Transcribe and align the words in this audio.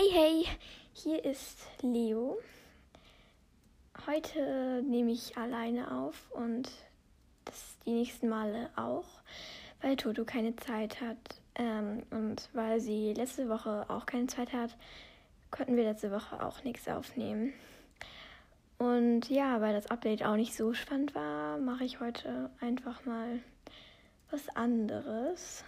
Hey, 0.00 0.08
hey, 0.12 0.46
hier 0.94 1.22
ist 1.26 1.58
Leo. 1.82 2.38
Heute 4.06 4.82
nehme 4.82 5.10
ich 5.12 5.36
alleine 5.36 5.92
auf 5.92 6.30
und 6.30 6.70
das 7.44 7.76
die 7.84 7.90
nächsten 7.90 8.30
Male 8.30 8.70
auch, 8.76 9.04
weil 9.82 9.96
Toto 9.96 10.24
keine 10.24 10.56
Zeit 10.56 11.02
hat 11.02 11.18
ähm, 11.54 12.04
und 12.10 12.48
weil 12.54 12.80
sie 12.80 13.12
letzte 13.12 13.50
Woche 13.50 13.84
auch 13.90 14.06
keine 14.06 14.26
Zeit 14.26 14.54
hat, 14.54 14.74
konnten 15.50 15.76
wir 15.76 15.84
letzte 15.84 16.10
Woche 16.10 16.42
auch 16.42 16.64
nichts 16.64 16.88
aufnehmen. 16.88 17.52
Und 18.78 19.28
ja, 19.28 19.60
weil 19.60 19.74
das 19.74 19.90
Update 19.90 20.24
auch 20.24 20.36
nicht 20.36 20.56
so 20.56 20.72
spannend 20.72 21.14
war, 21.14 21.58
mache 21.58 21.84
ich 21.84 22.00
heute 22.00 22.48
einfach 22.60 23.04
mal 23.04 23.40
was 24.30 24.48
anderes. 24.56 25.62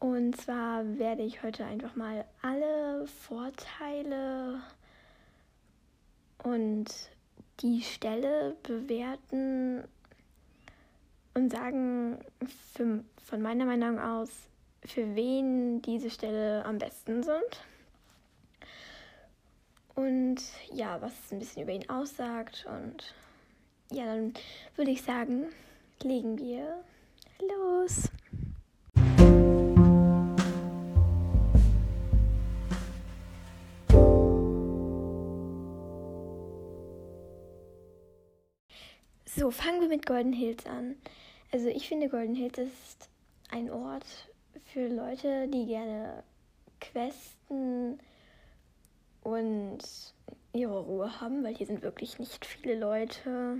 Und 0.00 0.36
zwar 0.36 0.98
werde 0.98 1.22
ich 1.22 1.42
heute 1.42 1.64
einfach 1.64 1.96
mal 1.96 2.24
alle 2.40 3.06
Vorteile 3.06 4.60
und 6.44 6.86
die 7.60 7.82
Stelle 7.82 8.56
bewerten 8.62 9.82
und 11.34 11.50
sagen 11.50 12.18
für, 12.74 13.02
von 13.24 13.42
meiner 13.42 13.64
Meinung 13.64 13.98
aus, 13.98 14.30
für 14.84 15.16
wen 15.16 15.82
diese 15.82 16.10
Stelle 16.10 16.64
am 16.64 16.78
besten 16.78 17.22
sind. 17.24 17.64
Und 19.96 20.40
ja, 20.72 21.00
was 21.00 21.12
ein 21.32 21.40
bisschen 21.40 21.62
über 21.62 21.72
ihn 21.72 21.90
aussagt. 21.90 22.66
Und 22.68 23.14
ja, 23.90 24.04
dann 24.06 24.32
würde 24.76 24.92
ich 24.92 25.02
sagen, 25.02 25.46
legen 26.02 26.38
wir 26.38 26.84
los. 27.40 28.08
So, 39.38 39.52
fangen 39.52 39.80
wir 39.80 39.88
mit 39.88 40.04
Golden 40.04 40.32
Hills 40.32 40.66
an. 40.66 40.96
Also 41.52 41.68
ich 41.68 41.86
finde, 41.86 42.08
Golden 42.08 42.34
Hills 42.34 42.58
ist 42.58 43.08
ein 43.50 43.70
Ort 43.70 44.04
für 44.64 44.88
Leute, 44.88 45.46
die 45.46 45.66
gerne 45.66 46.24
questen 46.80 48.00
und 49.22 49.78
ihre 50.52 50.80
Ruhe 50.80 51.20
haben, 51.20 51.44
weil 51.44 51.54
hier 51.54 51.68
sind 51.68 51.82
wirklich 51.82 52.18
nicht 52.18 52.44
viele 52.44 52.80
Leute. 52.80 53.58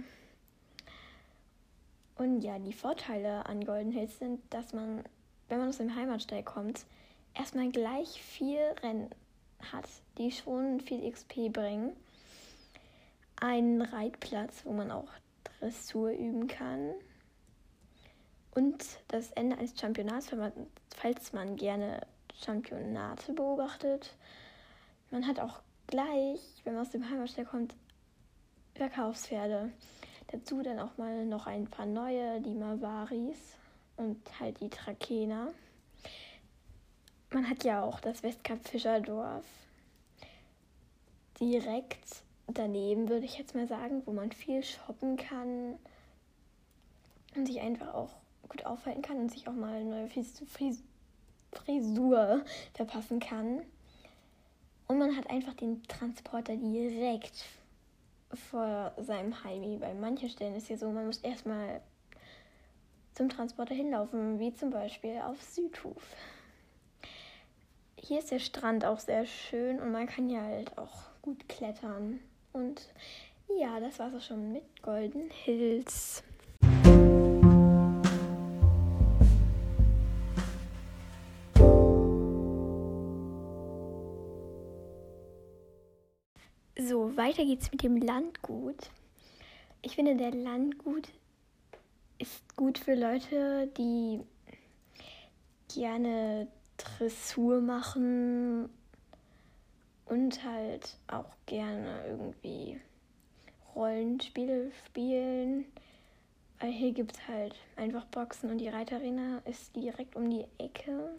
Und 2.17 2.41
ja, 2.41 2.59
die 2.59 2.73
Vorteile 2.73 3.47
an 3.47 3.65
Golden 3.65 3.93
Hills 3.93 4.19
sind, 4.19 4.41
dass 4.51 4.73
man, 4.73 5.05
wenn 5.49 5.59
man 5.59 5.69
aus 5.69 5.79
dem 5.79 5.95
Heimatstall 5.95 6.43
kommt, 6.43 6.87
erstmal 7.35 7.71
gleich 7.71 8.21
viel 8.21 8.59
Rennen 8.83 9.11
hat, 9.71 9.87
die 10.19 10.33
schon 10.33 10.81
viel 10.81 11.09
XP 11.09 11.53
bringen. 11.53 11.93
Einen 13.41 13.81
Reitplatz, 13.81 14.63
wo 14.65 14.73
man 14.73 14.91
auch 14.91 15.07
Dressur 15.59 16.11
üben 16.11 16.47
kann. 16.47 16.95
Und 18.55 18.85
das 19.09 19.31
Ende 19.33 19.57
eines 19.57 19.79
Championats, 19.79 20.31
falls 20.97 21.33
man 21.33 21.57
gerne 21.57 22.07
Championate 22.35 23.33
beobachtet. 23.33 24.15
Man 25.11 25.27
hat 25.27 25.41
auch 25.41 25.61
gleich, 25.87 26.41
wenn 26.65 26.75
man 26.75 26.83
aus 26.83 26.91
dem 26.91 27.09
Heimatstall 27.09 27.45
kommt, 27.45 27.75
Verkaufspferde. 28.75 29.73
Dazu 30.29 30.63
dann 30.63 30.79
auch 30.79 30.97
mal 30.99 31.25
noch 31.25 31.47
ein 31.47 31.67
paar 31.67 31.87
neue, 31.87 32.41
die 32.41 32.55
Mavaris 32.55 33.57
und 33.97 34.21
halt 34.39 34.61
die 34.61 34.69
Trakehner. 34.69 35.53
Man 37.31 37.49
hat 37.49 37.65
ja 37.65 37.83
auch 37.83 38.01
das 38.01 38.23
Westkap 38.23 38.67
Fischerdorf 38.67 39.45
direkt 41.41 42.23
daneben, 42.49 43.09
würde 43.09 43.27
ich 43.27 43.39
jetzt 43.39 43.55
mal 43.55 43.67
sagen, 43.67 44.03
wo 44.07 44.13
man 44.13 44.33
viel 44.33 44.63
shoppen 44.63 45.17
kann 45.17 45.79
und 47.37 47.47
sich 47.47 47.61
einfach 47.61 47.95
auch 47.95 48.11
gut 48.49 48.65
aufhalten 48.65 49.03
kann 49.03 49.19
und 49.19 49.31
sich 49.31 49.47
auch 49.47 49.53
mal 49.53 49.75
eine 49.75 49.85
neue 49.85 50.09
Fris 50.09 50.43
Frisur 51.53 52.45
verpassen 52.75 53.21
kann. 53.21 53.63
Und 54.87 54.99
man 54.99 55.17
hat 55.17 55.29
einfach 55.31 55.55
den 55.55 55.83
Transporter 55.85 56.57
direkt 56.57 57.45
vor 58.33 58.93
seinem 58.99 59.45
Heimi. 59.45 59.77
Bei 59.77 59.95
manchen 59.95 60.29
Stellen 60.29 60.57
ist 60.57 60.69
ja 60.69 60.77
so, 60.77 60.91
man 60.91 61.07
muss 61.07 61.19
erstmal 61.19 61.81
zum 63.15 63.29
Transporter 63.29 63.75
hinlaufen, 63.75 64.39
wie 64.39 64.55
zum 64.55 64.71
Beispiel 64.71 65.19
auf 65.25 65.43
Südhof. 65.43 66.03
Hier 67.97 68.21
ist 68.21 68.31
der 68.31 68.39
Strand 68.39 68.85
auch 68.85 68.99
sehr 68.99 69.27
schön 69.27 69.81
und 69.81 69.91
man 69.91 70.07
kann 70.07 70.31
ja 70.31 70.41
halt 70.41 70.77
auch 70.79 71.11
gut 71.21 71.49
klettern. 71.49 72.21
Und 72.59 72.89
ja, 73.57 73.79
das 73.79 74.01
war's 74.01 74.15
auch 74.17 74.21
schon 74.21 74.53
mit 74.53 74.83
Golden 74.83 75.31
Hills. 75.31 76.25
So, 86.77 87.17
weiter 87.17 87.45
geht's 87.45 87.71
mit 87.71 87.85
dem 87.85 87.97
Landgut. 87.97 88.91
Ich 89.83 89.95
finde, 89.95 90.17
der 90.17 90.33
Landgut 90.33 91.11
ist 92.19 92.57
gut 92.57 92.77
für 92.77 92.97
Leute, 92.97 93.69
die 93.79 94.21
gerne 95.73 96.49
Dressur 96.77 97.61
machen 97.61 98.69
und 100.09 100.43
halt 100.45 100.97
auch 101.07 101.31
gerne 101.47 102.05
irgendwie 102.07 102.81
Rollenspiele 103.75 104.73
spielen. 104.87 105.65
Weil 106.61 106.73
hier 106.73 106.93
gibt 106.93 107.13
es 107.13 107.29
halt 107.29 107.55
einfach 107.77 108.05
Boxen 108.07 108.51
und 108.51 108.59
die 108.59 108.69
Reitarena 108.69 109.39
ist 109.45 109.75
direkt 109.77 110.17
um 110.17 110.29
die 110.29 110.45
Ecke. 110.59 111.11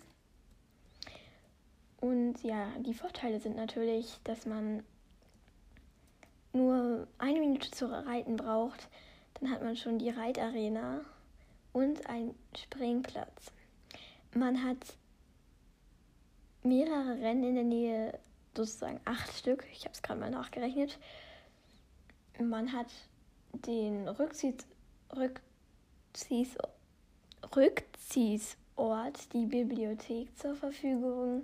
Und 2.02 2.44
ja, 2.44 2.68
die 2.80 2.94
Vorteile 2.94 3.40
sind 3.40 3.56
natürlich, 3.56 4.20
dass 4.24 4.46
man 4.46 4.84
nur 6.54 7.08
eine 7.18 7.40
Minute 7.40 7.72
zu 7.72 7.86
reiten 7.90 8.36
braucht. 8.36 8.90
Dann 9.36 9.52
hat 9.52 9.64
man 9.64 9.76
schon 9.76 10.00
die 10.00 10.10
Reitarena 10.10 11.02
und 11.72 12.08
einen 12.08 12.36
Springplatz. 12.58 13.52
Man 14.34 14.64
hat 14.64 14.98
mehrere 16.64 17.20
Rennen 17.22 17.44
in 17.44 17.56
der 17.56 17.64
Nähe 17.64 18.20
sozusagen 18.56 19.00
acht 19.06 19.32
Stück. 19.34 19.66
Ich 19.72 19.86
habe 19.86 19.94
es 19.94 20.02
gerade 20.02 20.20
mal 20.20 20.30
nachgerechnet. 20.30 20.98
Man 22.40 22.72
hat 22.72 22.88
den 23.54 24.08
Rückziehs, 24.08 24.56
Rückziehs, 25.16 26.58
Rückziehsort, 27.56 29.34
die 29.34 29.46
Bibliothek 29.46 30.38
zur 30.38 30.56
Verfügung 30.56 31.44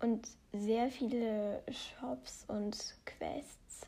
und 0.00 0.28
sehr 0.52 0.90
viele 0.90 1.62
Shops 1.70 2.44
und 2.48 2.76
Quests. 3.04 3.86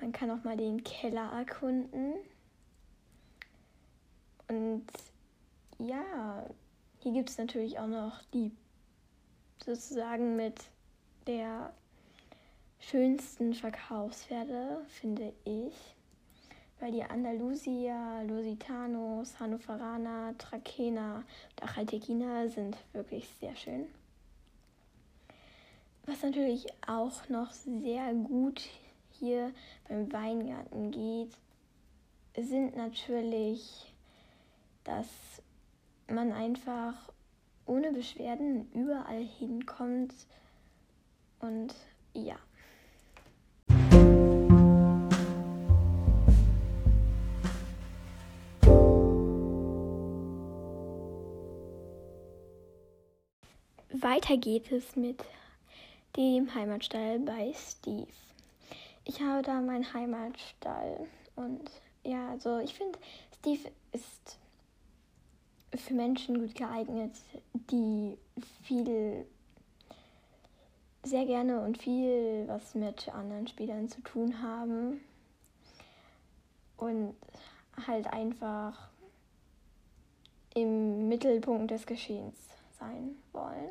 Man 0.00 0.12
kann 0.12 0.30
auch 0.30 0.42
mal 0.44 0.56
den 0.56 0.82
Keller 0.82 1.30
erkunden. 1.32 2.14
Und 4.48 4.86
ja, 5.78 6.44
hier 6.98 7.12
gibt 7.12 7.30
es 7.30 7.38
natürlich 7.38 7.78
auch 7.78 7.86
noch 7.86 8.22
die 8.34 8.50
sozusagen 9.64 10.36
mit 10.36 10.64
der 11.26 11.72
schönsten 12.78 13.54
Verkaufspferde, 13.54 14.84
finde 14.88 15.32
ich. 15.44 15.74
Weil 16.80 16.92
die 16.92 17.04
Andalusia, 17.04 18.22
Lusitanos, 18.22 19.38
Hannoveraner, 19.38 20.36
Trakehner 20.36 21.22
und 21.50 21.62
Achaltekiner 21.62 22.48
sind 22.48 22.76
wirklich 22.92 23.28
sehr 23.40 23.54
schön. 23.54 23.86
Was 26.06 26.22
natürlich 26.22 26.66
auch 26.84 27.28
noch 27.28 27.52
sehr 27.52 28.12
gut 28.12 28.68
hier 29.12 29.52
beim 29.88 30.12
Weingarten 30.12 30.90
geht, 30.90 31.30
sind 32.36 32.76
natürlich, 32.76 33.94
dass 34.82 35.06
man 36.08 36.32
einfach 36.32 36.94
ohne 37.66 37.92
Beschwerden 37.92 38.70
überall 38.72 39.22
hinkommt. 39.22 40.14
Und 41.40 41.74
ja. 42.14 42.36
Weiter 54.02 54.36
geht 54.36 54.72
es 54.72 54.96
mit 54.96 55.22
dem 56.16 56.52
Heimatstall 56.54 57.20
bei 57.20 57.52
Steve. 57.54 58.08
Ich 59.04 59.20
habe 59.20 59.42
da 59.42 59.60
meinen 59.60 59.92
Heimatstall 59.94 61.06
und 61.36 61.70
ja, 62.04 62.30
also 62.30 62.58
ich 62.58 62.74
finde, 62.74 62.98
Steve 63.38 63.70
ist 63.92 64.38
für 65.74 65.94
Menschen 65.94 66.38
gut 66.40 66.54
geeignet, 66.54 67.12
die 67.70 68.16
viel 68.62 69.26
sehr 71.04 71.26
gerne 71.26 71.60
und 71.60 71.78
viel 71.78 72.44
was 72.46 72.74
mit 72.74 73.08
anderen 73.08 73.46
Spielern 73.46 73.88
zu 73.88 74.00
tun 74.02 74.40
haben 74.42 75.00
und 76.76 77.14
halt 77.86 78.06
einfach 78.12 78.88
im 80.54 81.08
Mittelpunkt 81.08 81.70
des 81.70 81.86
Geschehens 81.86 82.36
sein 82.78 83.16
wollen. 83.32 83.70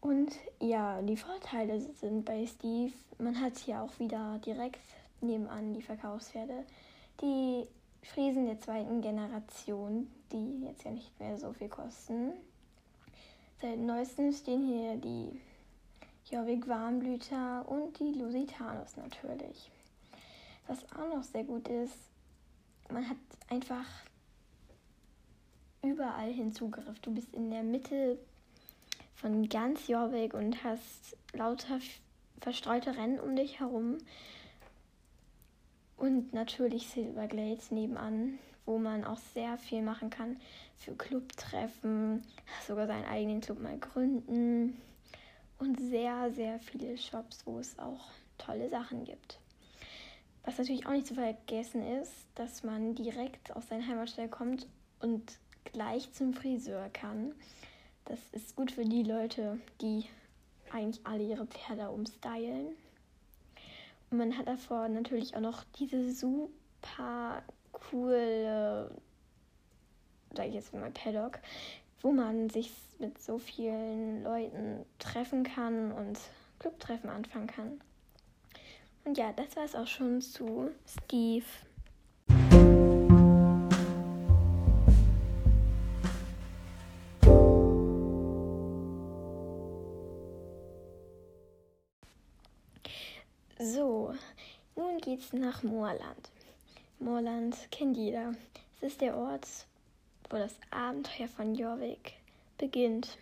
Und 0.00 0.32
ja, 0.60 1.00
die 1.00 1.16
Vorteile 1.16 1.80
sind 1.80 2.24
bei 2.24 2.46
Steve, 2.46 2.92
man 3.18 3.40
hat 3.40 3.56
hier 3.56 3.80
auch 3.80 3.98
wieder 3.98 4.38
direkt 4.44 4.80
nebenan 5.22 5.72
die 5.72 5.82
Verkaufspferde, 5.82 6.64
die 7.22 7.66
Friesen 8.04 8.46
der 8.46 8.60
zweiten 8.60 9.00
Generation, 9.00 10.10
die 10.30 10.64
jetzt 10.64 10.84
ja 10.84 10.90
nicht 10.90 11.18
mehr 11.18 11.38
so 11.38 11.52
viel 11.52 11.68
kosten. 11.68 12.32
Seit 13.60 13.78
neuestem 13.78 14.32
stehen 14.32 14.66
hier 14.66 14.96
die 14.96 15.40
Jorvik 16.30 16.68
Warmblüter 16.68 17.66
und 17.68 17.98
die 17.98 18.12
Lusitanos 18.12 18.96
natürlich. 18.96 19.70
Was 20.66 20.84
auch 20.92 21.14
noch 21.14 21.22
sehr 21.22 21.44
gut 21.44 21.68
ist, 21.68 21.96
man 22.90 23.08
hat 23.08 23.16
einfach 23.48 23.86
überall 25.82 26.32
hin. 26.32 26.52
Du 26.52 27.14
bist 27.14 27.32
in 27.34 27.50
der 27.50 27.62
Mitte 27.62 28.18
von 29.14 29.48
ganz 29.48 29.86
Jorvik 29.88 30.34
und 30.34 30.62
hast 30.64 31.16
lauter 31.32 31.78
verstreute 32.40 32.96
Rennen 32.96 33.20
um 33.20 33.36
dich 33.36 33.60
herum. 33.60 33.98
Und 35.96 36.32
natürlich 36.32 36.88
Silverglades 36.88 37.70
nebenan, 37.70 38.38
wo 38.66 38.78
man 38.78 39.04
auch 39.04 39.18
sehr 39.18 39.56
viel 39.58 39.82
machen 39.82 40.10
kann 40.10 40.38
für 40.76 40.94
Clubtreffen, 40.94 42.22
sogar 42.66 42.86
seinen 42.86 43.04
eigenen 43.04 43.40
Club 43.40 43.60
mal 43.60 43.78
gründen 43.78 44.80
und 45.58 45.78
sehr, 45.80 46.30
sehr 46.32 46.58
viele 46.58 46.96
Shops, 46.98 47.46
wo 47.46 47.58
es 47.58 47.78
auch 47.78 48.10
tolle 48.38 48.68
Sachen 48.68 49.04
gibt. 49.04 49.38
Was 50.44 50.58
natürlich 50.58 50.86
auch 50.86 50.92
nicht 50.92 51.06
zu 51.06 51.14
vergessen 51.14 51.82
ist, 51.82 52.26
dass 52.34 52.62
man 52.62 52.94
direkt 52.94 53.54
aus 53.56 53.68
seiner 53.68 53.86
Heimatstadt 53.86 54.30
kommt 54.30 54.66
und 55.00 55.38
gleich 55.64 56.12
zum 56.12 56.34
Friseur 56.34 56.90
kann. 56.90 57.34
Das 58.04 58.18
ist 58.32 58.54
gut 58.54 58.70
für 58.70 58.84
die 58.84 59.02
Leute, 59.02 59.58
die 59.80 60.04
eigentlich 60.70 61.06
alle 61.06 61.24
ihre 61.24 61.46
Pferde 61.46 61.90
umstylen. 61.90 62.76
Man 64.16 64.38
hat 64.38 64.46
davor 64.46 64.88
natürlich 64.88 65.34
auch 65.36 65.40
noch 65.40 65.64
diese 65.78 66.12
super 66.12 67.42
coole, 67.72 68.90
sag 70.36 70.46
ich 70.46 70.54
jetzt 70.54 70.72
mal 70.72 70.90
Paddock, 70.90 71.40
wo 72.00 72.12
man 72.12 72.48
sich 72.48 72.72
mit 72.98 73.20
so 73.20 73.38
vielen 73.38 74.22
Leuten 74.22 74.84
treffen 74.98 75.42
kann 75.42 75.90
und 75.90 76.18
Clubtreffen 76.60 77.10
anfangen 77.10 77.48
kann. 77.48 77.80
Und 79.04 79.18
ja, 79.18 79.32
das 79.32 79.56
war 79.56 79.64
es 79.64 79.74
auch 79.74 79.86
schon 79.86 80.20
zu 80.20 80.70
Steve. 80.86 81.44
So, 93.64 94.12
nun 94.76 94.98
geht's 94.98 95.32
nach 95.32 95.62
Moorland. 95.62 96.28
Moorland 96.98 97.56
kennt 97.70 97.96
jeder. 97.96 98.34
Es 98.76 98.82
ist 98.82 99.00
der 99.00 99.16
Ort, 99.16 99.48
wo 100.28 100.36
das 100.36 100.54
Abenteuer 100.70 101.28
von 101.28 101.54
Jorvik 101.54 102.12
beginnt. 102.58 103.16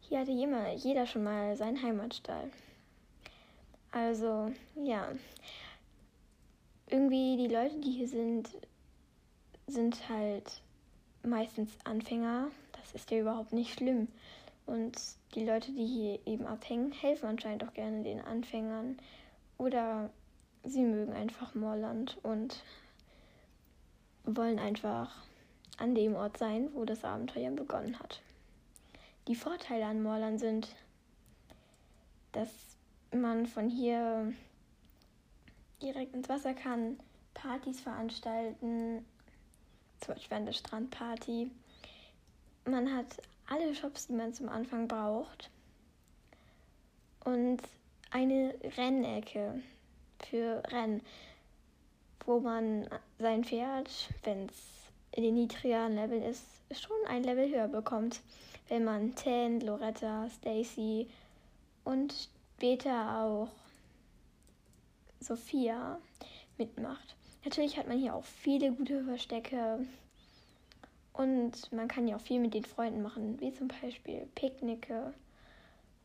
Hier 0.00 0.18
hatte 0.18 0.32
jeder 0.32 1.06
schon 1.06 1.22
mal 1.22 1.56
seinen 1.56 1.80
Heimatstall. 1.80 2.50
Also, 3.92 4.50
ja. 4.74 5.12
Irgendwie 6.88 7.36
die 7.36 7.54
Leute, 7.54 7.78
die 7.78 7.92
hier 7.92 8.08
sind, 8.08 8.48
sind 9.68 10.08
halt 10.08 10.62
meistens 11.22 11.70
Anfänger. 11.84 12.50
Das 12.72 12.92
ist 12.92 13.08
ja 13.12 13.20
überhaupt 13.20 13.52
nicht 13.52 13.74
schlimm. 13.74 14.08
Und 14.66 14.96
die 15.36 15.44
Leute, 15.44 15.70
die 15.70 15.86
hier 15.86 16.26
eben 16.26 16.44
abhängen, 16.44 16.90
helfen 16.90 17.26
anscheinend 17.26 17.62
auch 17.62 17.74
gerne 17.74 18.02
den 18.02 18.20
Anfängern. 18.20 18.98
Oder 19.58 20.10
sie 20.62 20.82
mögen 20.82 21.12
einfach 21.12 21.54
Moorland 21.54 22.16
und 22.22 22.62
wollen 24.24 24.58
einfach 24.58 25.14
an 25.78 25.94
dem 25.94 26.14
Ort 26.14 26.38
sein, 26.38 26.70
wo 26.74 26.84
das 26.84 27.04
Abenteuer 27.04 27.50
begonnen 27.50 27.98
hat. 27.98 28.20
Die 29.26 29.34
Vorteile 29.34 29.86
an 29.86 30.02
Moorland 30.02 30.40
sind, 30.40 30.74
dass 32.32 32.48
man 33.12 33.46
von 33.46 33.68
hier 33.68 34.32
direkt 35.82 36.14
ins 36.14 36.28
Wasser 36.28 36.54
kann, 36.54 36.98
Partys 37.34 37.80
veranstalten, 37.80 39.04
zum 40.00 40.14
Beispiel 40.14 40.36
eine 40.36 40.52
Strandparty. 40.52 41.50
Man 42.64 42.94
hat 42.94 43.22
alle 43.48 43.74
Shops, 43.74 44.08
die 44.08 44.12
man 44.12 44.34
zum 44.34 44.48
Anfang 44.48 44.88
braucht. 44.88 45.50
Und 47.24 47.62
eine 48.10 48.54
Rennecke 48.76 49.62
für 50.28 50.62
Rennen, 50.68 51.02
wo 52.24 52.40
man 52.40 52.88
sein 53.18 53.44
Pferd, 53.44 53.90
wenn 54.24 54.46
es 54.46 54.78
in 55.12 55.22
den 55.22 55.34
niedrigeren 55.34 55.94
Level 55.94 56.22
ist, 56.22 56.44
schon 56.72 56.96
ein 57.08 57.24
Level 57.24 57.48
höher 57.50 57.68
bekommt. 57.68 58.20
Wenn 58.68 58.84
man 58.84 59.14
Tan, 59.14 59.60
Loretta, 59.60 60.28
Stacy 60.28 61.08
und 61.84 62.28
später 62.54 63.22
auch 63.22 63.48
Sophia 65.20 65.98
mitmacht. 66.58 67.16
Natürlich 67.44 67.78
hat 67.78 67.88
man 67.88 67.98
hier 67.98 68.14
auch 68.14 68.24
viele 68.24 68.72
gute 68.72 69.04
Verstecke 69.04 69.86
und 71.12 71.72
man 71.72 71.88
kann 71.88 72.06
ja 72.06 72.16
auch 72.16 72.20
viel 72.20 72.40
mit 72.40 72.54
den 72.54 72.64
Freunden 72.64 73.02
machen, 73.02 73.40
wie 73.40 73.52
zum 73.52 73.68
Beispiel 73.68 74.28
Picknicke 74.34 75.14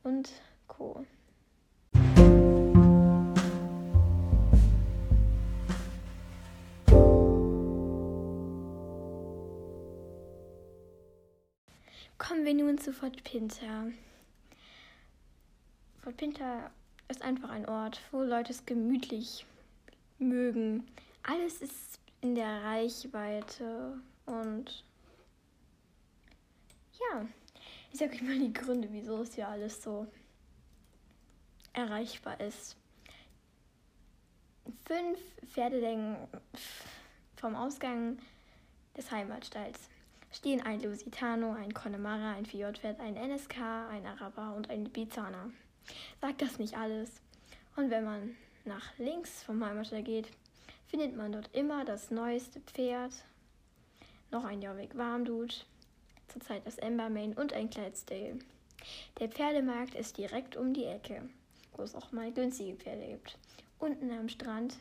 und 0.04 0.32
Co. 0.68 1.06
Kommen 12.26 12.46
wir 12.46 12.54
nun 12.54 12.78
zu 12.78 12.94
Fort 12.94 13.22
Pinter. 13.26 13.92
Fort 16.02 16.16
Pinter 16.16 16.72
ist 17.10 17.22
einfach 17.22 17.50
ein 17.50 17.68
Ort, 17.68 18.00
wo 18.12 18.22
Leute 18.22 18.54
es 18.54 18.66
gemütlich 18.66 19.46
mögen. 20.20 20.88
Alles 21.24 21.62
ist 21.62 22.00
in 22.22 22.36
der 22.36 22.64
Reichweite 22.64 24.00
und 24.26 24.86
ja, 26.94 27.26
ich 27.92 28.00
sage 28.00 28.14
euch 28.14 28.22
mal 28.22 28.40
die 28.40 28.54
Gründe, 28.54 28.88
wieso 28.92 29.24
es 29.24 29.36
hier 29.36 29.50
alles 29.50 29.84
so 29.84 30.08
erreichbar 31.74 32.40
ist. 32.40 32.78
Fünf 34.86 35.20
Pferdelängen 35.46 36.16
vom 37.36 37.54
Ausgang 37.58 38.18
des 38.96 39.12
Heimatstalls 39.12 39.90
stehen 40.34 40.62
ein 40.62 40.82
Lusitano, 40.82 41.54
ein 41.54 41.74
Connemara, 41.74 42.34
ein 42.34 42.46
Fjordpferd, 42.46 43.00
ein 43.00 43.16
NSK, 43.16 43.58
ein 43.90 44.06
Araber 44.06 44.56
und 44.56 44.70
ein 44.70 44.86
Bizana. 44.86 45.52
Sagt 46.20 46.42
das 46.42 46.60
nicht 46.60 46.76
alles? 46.76 47.22
Und 47.76 47.92
wenn 47.92 48.04
man 48.04 48.36
nach 48.66 48.98
links 48.98 49.44
vom 49.44 49.64
Heimatstall 49.64 50.04
geht, 50.04 50.30
findet 50.88 51.16
man 51.16 51.32
dort 51.32 51.54
immer 51.54 51.86
das 51.86 52.12
neueste 52.12 52.60
Pferd, 52.62 53.14
noch 54.32 54.44
ein 54.44 54.62
Jorvik 54.62 54.98
Warmdut, 54.98 55.66
zurzeit 56.28 56.66
das 56.66 56.78
Embermain 56.78 57.34
und 57.34 57.54
ein 57.54 57.70
Clydesdale. 57.70 58.40
Der 59.20 59.30
Pferdemarkt 59.30 59.96
ist 59.96 60.18
direkt 60.18 60.56
um 60.56 60.74
die 60.74 60.86
Ecke, 60.86 61.30
wo 61.76 61.84
es 61.84 61.96
auch 61.96 62.12
mal 62.12 62.32
günstige 62.32 62.76
Pferde 62.76 63.06
gibt. 63.08 63.38
Unten 63.80 64.12
am 64.12 64.30
Strand 64.30 64.78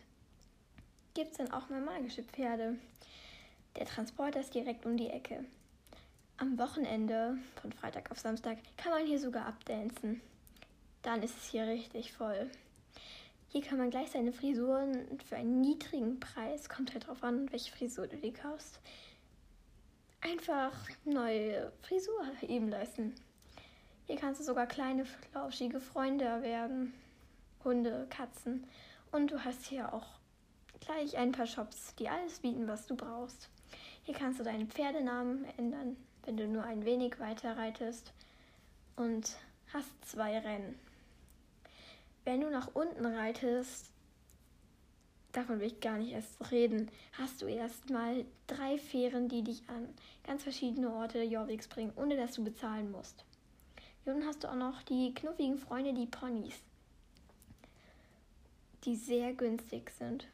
gibt 1.15 1.33
es 1.33 1.37
dann 1.39 1.53
auch 1.53 1.69
mal 1.69 1.81
magische 1.81 2.23
Pferde. 2.23 2.79
Der 3.77 3.87
Transporter 3.87 4.41
ist 4.41 4.55
direkt 4.55 4.87
um 4.87 4.97
die 4.97 5.09
Ecke. 5.09 5.45
Am 6.37 6.59
Wochenende, 6.59 7.39
von 7.61 7.73
Freitag 7.73 8.11
auf 8.11 8.19
Samstag, 8.19 8.59
kann 8.77 8.93
man 8.93 9.07
hier 9.07 9.19
sogar 9.19 9.47
abdancen 9.47 10.21
dann 11.03 11.23
ist 11.23 11.37
es 11.37 11.51
hier 11.51 11.67
richtig 11.67 12.13
voll. 12.13 12.51
Hier 13.49 13.61
kann 13.61 13.79
man 13.79 13.91
gleich 13.91 14.11
seine 14.11 14.33
Frisuren 14.33 15.21
für 15.27 15.37
einen 15.37 15.61
niedrigen 15.61 16.19
Preis, 16.21 16.69
kommt 16.69 16.93
halt 16.93 17.07
drauf 17.07 17.23
an, 17.23 17.51
welche 17.53 17.73
Frisur 17.73 18.07
du 18.07 18.17
dir 18.17 18.33
kaufst, 18.33 18.81
einfach 20.21 20.73
neue 21.05 21.71
Frisur 21.83 22.25
eben 22.43 22.69
leisten. 22.69 23.15
Hier 24.07 24.17
kannst 24.17 24.41
du 24.41 24.45
sogar 24.45 24.67
kleine, 24.67 25.05
flauschige 25.05 25.81
Freunde 25.81 26.25
erwerben. 26.25 26.95
Hunde, 27.65 28.07
Katzen. 28.11 28.67
Und 29.13 29.31
du 29.31 29.45
hast 29.45 29.67
hier 29.67 29.93
auch 29.93 30.19
gleich 30.81 31.17
ein 31.17 31.33
paar 31.33 31.47
Shops, 31.47 31.95
die 31.97 32.09
alles 32.09 32.41
bieten, 32.41 32.67
was 32.67 32.87
du 32.87 32.97
brauchst. 32.97 33.49
Hier 34.03 34.15
kannst 34.15 34.41
du 34.41 34.45
deinen 34.45 34.69
Pferdenamen 34.69 35.45
ändern, 35.57 35.97
wenn 36.25 36.37
du 36.37 36.47
nur 36.47 36.65
ein 36.65 36.85
wenig 36.85 37.21
weiter 37.21 37.57
reitest. 37.57 38.13
Und 38.97 39.37
hast 39.73 40.05
zwei 40.05 40.39
Rennen. 40.39 40.79
Wenn 42.25 42.41
du 42.41 42.51
nach 42.51 42.75
unten 42.75 43.07
reitest, 43.07 43.91
davon 45.33 45.61
will 45.61 45.69
ich 45.69 45.81
gar 45.81 45.99
nicht 45.99 46.13
erst 46.13 46.51
reden, 46.51 46.91
hast 47.13 47.43
du 47.43 47.47
erstmal 47.47 48.25
drei 48.47 48.79
Fähren, 48.79 49.29
die 49.29 49.43
dich 49.43 49.69
an 49.69 49.89
ganz 50.25 50.43
verschiedene 50.43 50.93
Orte 50.93 51.23
Jorviks 51.23 51.69
bringen, 51.69 51.93
ohne 51.97 52.17
dass 52.17 52.35
du 52.35 52.45
bezahlen 52.45 52.93
musst. 52.93 53.25
Und 54.05 54.15
dann 54.15 54.27
hast 54.27 54.45
du 54.45 54.49
auch 54.49 54.57
noch 54.57 54.83
die 54.83 55.15
knuffigen 55.15 55.59
Freunde, 55.59 55.95
die 55.95 56.07
Ponys, 56.07 56.61
die 58.85 58.97
sehr 58.97 59.33
günstig 59.33 59.91
sind. 59.91 60.27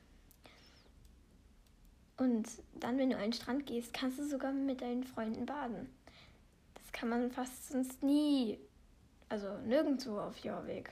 Und 2.18 2.48
dann, 2.74 2.98
wenn 2.98 3.10
du 3.10 3.16
an 3.16 3.22
den 3.22 3.32
Strand 3.32 3.66
gehst, 3.66 3.94
kannst 3.94 4.18
du 4.18 4.24
sogar 4.24 4.52
mit 4.52 4.82
deinen 4.82 5.04
Freunden 5.04 5.46
baden. 5.46 5.88
Das 6.74 6.92
kann 6.92 7.08
man 7.08 7.30
fast 7.30 7.70
sonst 7.70 8.02
nie, 8.02 8.58
also 9.28 9.56
nirgendwo 9.58 10.18
auf 10.18 10.36
Jorvik. 10.38 10.90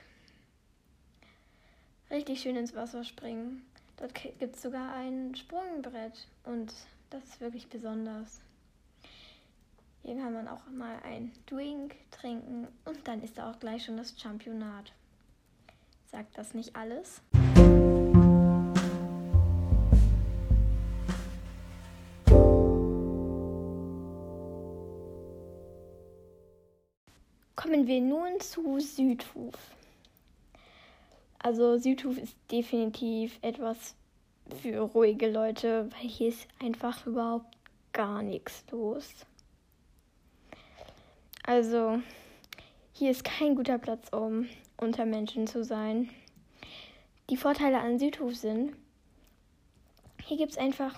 Richtig 2.10 2.40
schön 2.40 2.56
ins 2.56 2.74
Wasser 2.74 3.02
springen. 3.02 3.66
Dort 3.96 4.14
gibt 4.14 4.54
es 4.54 4.62
sogar 4.62 4.94
ein 4.94 5.34
Sprungbrett 5.34 6.28
und 6.44 6.72
das 7.10 7.24
ist 7.24 7.40
wirklich 7.40 7.68
besonders. 7.68 8.40
Hier 10.02 10.16
kann 10.16 10.34
man 10.34 10.46
auch 10.46 10.64
mal 10.70 11.00
ein 11.02 11.32
Drink 11.46 11.96
trinken 12.12 12.68
und 12.84 13.08
dann 13.08 13.22
ist 13.22 13.38
da 13.38 13.50
auch 13.50 13.58
gleich 13.58 13.84
schon 13.84 13.96
das 13.96 14.14
Championat. 14.20 14.92
Sagt 16.12 16.38
das 16.38 16.54
nicht 16.54 16.76
alles? 16.76 17.20
Kommen 27.56 27.86
wir 27.86 28.02
nun 28.02 28.38
zu 28.38 28.78
Südhof. 28.80 29.54
Also 31.38 31.78
Südhof 31.78 32.18
ist 32.18 32.36
definitiv 32.50 33.38
etwas 33.40 33.94
für 34.60 34.80
ruhige 34.80 35.30
Leute, 35.30 35.88
weil 35.92 36.08
hier 36.08 36.28
ist 36.28 36.46
einfach 36.60 37.06
überhaupt 37.06 37.56
gar 37.94 38.22
nichts 38.22 38.62
los. 38.70 39.10
Also 41.44 42.00
hier 42.92 43.10
ist 43.10 43.24
kein 43.24 43.56
guter 43.56 43.78
Platz, 43.78 44.08
um 44.12 44.48
unter 44.76 45.06
Menschen 45.06 45.46
zu 45.46 45.64
sein. 45.64 46.10
Die 47.30 47.36
Vorteile 47.36 47.78
an 47.80 47.98
Südhof 47.98 48.36
sind, 48.36 48.76
hier 50.22 50.36
gibt 50.36 50.52
es 50.52 50.58
einfach 50.58 50.94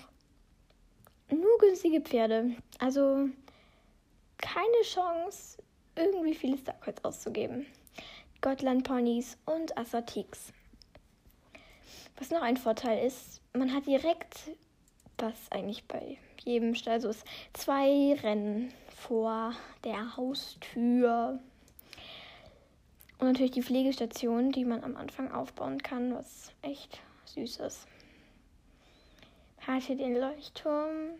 nur 1.29 1.57
günstige 1.59 2.01
Pferde. 2.01 2.51
Also 2.79 3.29
keine 4.37 4.81
Chance, 4.83 5.57
irgendwie 5.99 6.33
viele 6.33 6.57
Starcoins 6.57 7.03
auszugeben. 7.03 7.65
Gotland 8.41 8.85
Ponys 8.85 9.37
und 9.45 9.77
Assatix. 9.77 10.53
Was 12.17 12.31
noch 12.31 12.41
ein 12.41 12.57
Vorteil 12.57 13.05
ist, 13.05 13.41
man 13.53 13.73
hat 13.73 13.85
direkt, 13.85 14.51
was 15.17 15.51
eigentlich 15.51 15.85
bei 15.87 16.17
jedem 16.43 16.75
Stall 16.75 17.01
so 17.01 17.09
ist, 17.09 17.25
zwei 17.53 18.13
Rennen 18.23 18.73
vor 18.95 19.53
der 19.83 20.15
Haustür. 20.15 21.39
Und 23.17 23.27
natürlich 23.27 23.51
die 23.51 23.63
Pflegestation, 23.63 24.51
die 24.51 24.63
man 24.63 24.83
am 24.83 24.95
Anfang 24.95 25.31
aufbauen 25.31 25.83
kann, 25.83 26.15
was 26.15 26.53
echt 26.61 27.01
süß 27.25 27.57
ist. 27.57 27.87
Hat 29.67 29.83
hier 29.83 29.97
den 29.97 30.15
Leuchtturm 30.15 31.11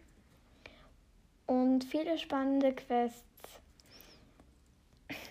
und 1.45 1.83
viele 1.83 2.17
spannende 2.17 2.73
Quests 2.73 3.28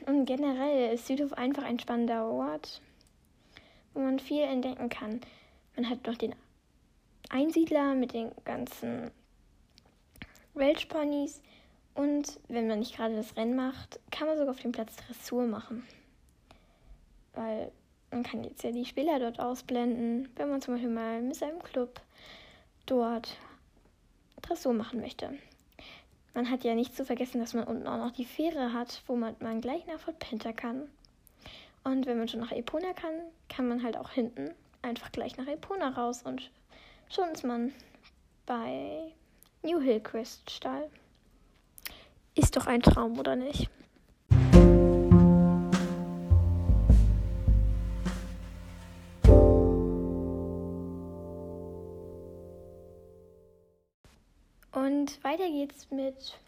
und 0.08 0.24
generell 0.24 0.94
ist 0.94 1.06
Südhof 1.06 1.34
einfach 1.34 1.64
ein 1.64 1.78
spannender 1.78 2.24
Ort, 2.24 2.80
wo 3.92 4.00
man 4.00 4.18
viel 4.18 4.42
entdecken 4.42 4.88
kann. 4.88 5.20
Man 5.76 5.88
hat 5.88 6.06
noch 6.06 6.16
den 6.16 6.34
Einsiedler 7.28 7.94
mit 7.94 8.14
den 8.14 8.32
ganzen 8.46 9.10
Welchponys 10.54 11.42
und 11.94 12.40
wenn 12.48 12.68
man 12.68 12.78
nicht 12.78 12.96
gerade 12.96 13.16
das 13.16 13.36
Rennen 13.36 13.54
macht, 13.54 14.00
kann 14.10 14.28
man 14.28 14.38
sogar 14.38 14.54
auf 14.54 14.62
dem 14.62 14.72
Platz 14.72 14.96
Dressur 14.96 15.46
machen. 15.46 15.86
Weil 17.34 17.70
man 18.10 18.22
kann 18.22 18.44
jetzt 18.44 18.64
ja 18.64 18.72
die 18.72 18.86
Spieler 18.86 19.18
dort 19.18 19.38
ausblenden, 19.38 20.30
wenn 20.36 20.48
man 20.48 20.62
zum 20.62 20.74
Beispiel 20.74 20.90
mal 20.90 21.20
mit 21.20 21.36
seinem 21.36 21.62
Club 21.62 22.00
dort 22.86 23.36
Dressur 24.40 24.72
machen 24.72 25.00
möchte. 25.00 25.38
Man 26.34 26.50
hat 26.50 26.64
ja 26.64 26.74
nicht 26.74 26.94
zu 26.94 27.04
vergessen, 27.04 27.40
dass 27.40 27.54
man 27.54 27.64
unten 27.64 27.86
auch 27.86 27.98
noch 27.98 28.12
die 28.12 28.24
Fähre 28.24 28.72
hat, 28.72 29.02
wo 29.06 29.16
man, 29.16 29.60
gleich 29.60 29.86
nach 29.86 29.98
Fort 29.98 30.18
Penta 30.18 30.52
kann. 30.52 30.88
Und 31.84 32.06
wenn 32.06 32.18
man 32.18 32.28
schon 32.28 32.40
nach 32.40 32.52
Epona 32.52 32.92
kann, 32.92 33.14
kann 33.48 33.68
man 33.68 33.82
halt 33.82 33.96
auch 33.96 34.10
hinten 34.10 34.54
einfach 34.82 35.10
gleich 35.10 35.36
nach 35.36 35.46
Epona 35.46 35.88
raus 35.88 36.22
und 36.22 36.50
schon 37.08 37.30
ist 37.30 37.44
man 37.44 37.72
bei 38.46 39.12
New 39.62 39.80
Hillcrest 39.80 40.50
Stall. 40.50 40.90
Ist 42.34 42.56
doch 42.56 42.66
ein 42.66 42.82
Traum, 42.82 43.18
oder 43.18 43.34
nicht? 43.34 43.68
Und 54.78 55.22
weiter 55.24 55.48
geht's 55.48 55.90
mit 55.90 56.38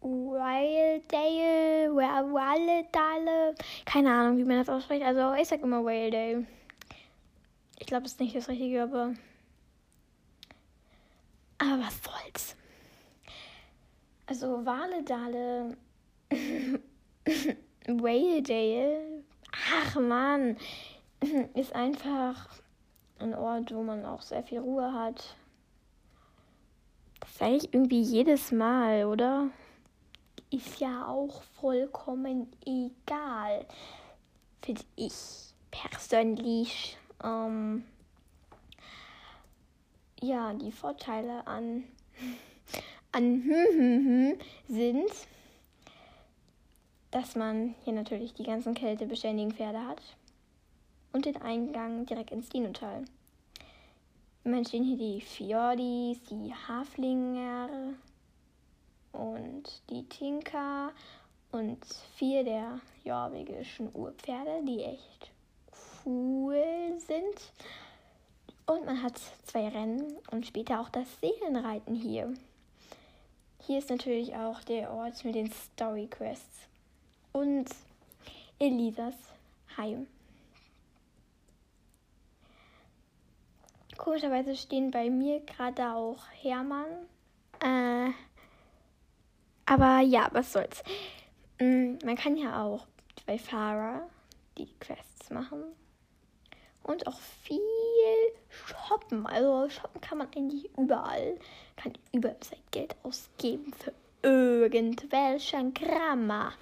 Wildale, 0.00 1.10
Wildale, 1.92 3.54
keine 3.84 4.10
Ahnung, 4.12 4.38
wie 4.38 4.44
man 4.44 4.58
das 4.58 4.68
ausspricht. 4.68 5.02
Also 5.02 5.34
ich 5.34 5.48
sag 5.48 5.60
immer 5.62 5.84
Wildale. 5.84 6.46
Ich 7.80 7.86
glaube, 7.86 8.04
das 8.04 8.12
ist 8.12 8.20
nicht 8.20 8.36
das 8.36 8.48
Richtige, 8.48 8.84
aber. 8.84 9.14
Aber 11.58 11.82
was 11.82 12.00
soll's? 12.02 12.56
Also 14.26 14.64
Waledale, 14.64 15.76
Wildale, 17.86 19.24
ach 19.74 19.96
man, 19.96 20.56
ist 21.54 21.74
einfach 21.74 22.48
ein 23.18 23.34
Ort, 23.34 23.74
wo 23.74 23.82
man 23.82 24.06
auch 24.06 24.22
sehr 24.22 24.44
viel 24.44 24.60
Ruhe 24.60 24.92
hat 24.92 25.34
das 27.30 27.38
sage 27.38 27.56
ich 27.56 27.72
irgendwie 27.72 28.02
jedes 28.02 28.50
Mal, 28.50 29.04
oder? 29.04 29.50
Ist 30.50 30.80
ja 30.80 31.06
auch 31.06 31.42
vollkommen 31.60 32.50
egal. 32.66 33.64
Finde 34.62 34.82
ich 34.96 35.14
persönlich. 35.70 36.98
Ähm, 37.22 37.84
ja, 40.20 40.52
die 40.54 40.72
Vorteile 40.72 41.46
an, 41.46 41.84
an 43.12 43.42
sind, 44.68 45.10
dass 47.12 47.36
man 47.36 47.76
hier 47.84 47.92
natürlich 47.92 48.34
die 48.34 48.42
ganzen 48.42 48.74
kältebeständigen 48.74 49.52
Pferde 49.52 49.86
hat 49.86 50.02
und 51.12 51.26
den 51.26 51.40
Eingang 51.40 52.06
direkt 52.06 52.32
ins 52.32 52.48
Dinotal. 52.48 53.04
Man 54.42 54.64
stehen 54.64 54.84
hier 54.84 54.96
die 54.96 55.20
Fjordis, 55.20 56.18
die 56.30 56.54
Haflinger 56.54 57.68
und 59.12 59.82
die 59.90 60.08
Tinker 60.08 60.92
und 61.52 61.84
vier 62.16 62.42
der 62.42 62.80
jorwegischen 63.04 63.94
Urpferde, 63.94 64.64
die 64.66 64.82
echt 64.82 65.30
cool 66.06 66.94
sind. 66.98 67.52
Und 68.64 68.86
man 68.86 69.02
hat 69.02 69.20
zwei 69.44 69.68
Rennen 69.68 70.16
und 70.30 70.46
später 70.46 70.80
auch 70.80 70.88
das 70.88 71.06
Seelenreiten 71.20 71.94
hier. 71.94 72.32
Hier 73.66 73.78
ist 73.78 73.90
natürlich 73.90 74.34
auch 74.36 74.62
der 74.62 74.90
Ort 74.90 75.22
mit 75.22 75.34
den 75.34 75.52
Story 75.52 76.06
Quests 76.06 76.66
und 77.32 77.66
Elisas 78.58 79.16
Heim. 79.76 80.06
Komischerweise 84.00 84.56
stehen 84.56 84.90
bei 84.90 85.10
mir 85.10 85.40
gerade 85.40 85.90
auch 85.90 86.22
Hermann. 86.40 86.86
Äh, 87.62 88.10
aber 89.66 90.00
ja, 90.00 90.30
was 90.32 90.54
soll's. 90.54 90.82
Mm, 91.58 91.98
man 92.02 92.16
kann 92.16 92.38
ja 92.38 92.64
auch 92.64 92.86
bei 93.26 93.36
Farah 93.36 94.08
die 94.56 94.72
Quests 94.80 95.28
machen. 95.28 95.64
Und 96.82 97.06
auch 97.06 97.20
viel 97.42 97.60
shoppen. 98.48 99.26
Also 99.26 99.68
shoppen 99.68 100.00
kann 100.00 100.16
man 100.16 100.28
eigentlich 100.28 100.70
überall. 100.78 101.38
Kann 101.76 101.92
überall 102.10 102.38
sein 102.42 102.58
Geld 102.70 102.96
ausgeben 103.02 103.70
für 103.74 103.92
irgendwelchen 104.22 105.74
Grammar. 105.74 106.54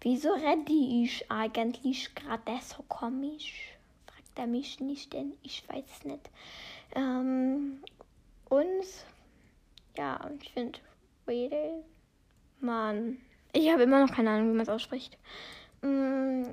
Wieso 0.00 0.32
rede 0.32 0.72
ich 0.72 1.30
eigentlich 1.30 2.12
gerade 2.16 2.58
so 2.60 2.82
komisch? 2.88 3.73
Er 4.38 4.46
mich 4.46 4.80
nicht, 4.80 5.12
denn 5.12 5.34
ich 5.42 5.68
weiß 5.68 6.04
nicht. 6.04 6.30
Ähm, 6.94 7.82
und 8.48 8.84
ja, 9.96 10.30
ich 10.40 10.52
finde 10.52 10.78
Wedel, 11.26 11.84
Mann, 12.60 13.18
ich 13.52 13.70
habe 13.70 13.84
immer 13.84 14.04
noch 14.04 14.14
keine 14.14 14.30
Ahnung, 14.30 14.48
wie 14.48 14.56
man 14.56 14.62
es 14.62 14.68
ausspricht. 14.68 15.18
Mm, 15.82 16.44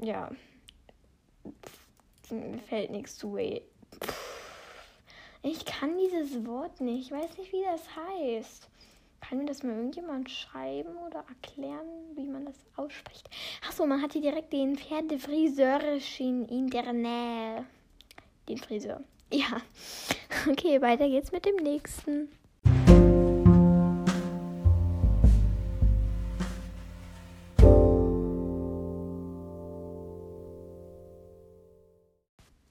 ja, 0.00 0.30
mir 2.30 2.58
fällt 2.68 2.90
nichts 2.90 3.16
zu. 3.16 3.36
Ey. 3.36 3.62
Ich 5.42 5.64
kann 5.64 5.96
dieses 5.98 6.46
Wort 6.46 6.80
nicht. 6.80 7.06
Ich 7.06 7.12
weiß 7.12 7.38
nicht, 7.38 7.52
wie 7.52 7.62
das 7.64 7.82
heißt. 7.96 8.69
Kann 9.20 9.38
mir 9.38 9.46
das 9.46 9.62
mal 9.62 9.76
irgendjemand 9.76 10.30
schreiben 10.30 10.96
oder 11.06 11.24
erklären, 11.28 11.86
wie 12.14 12.26
man 12.26 12.46
das 12.46 12.56
ausspricht? 12.76 13.28
Achso, 13.66 13.86
man 13.86 14.02
hat 14.02 14.12
hier 14.12 14.22
direkt 14.22 14.52
den 14.52 14.76
Pferdefriseurchen 14.76 16.48
in 16.48 16.68
der 16.68 16.92
Nähe. 16.92 17.64
Den 18.48 18.58
Friseur. 18.58 19.02
Ja. 19.32 19.60
Okay, 20.50 20.82
weiter 20.82 21.08
geht's 21.08 21.30
mit 21.30 21.46
dem 21.46 21.54
nächsten. 21.54 22.28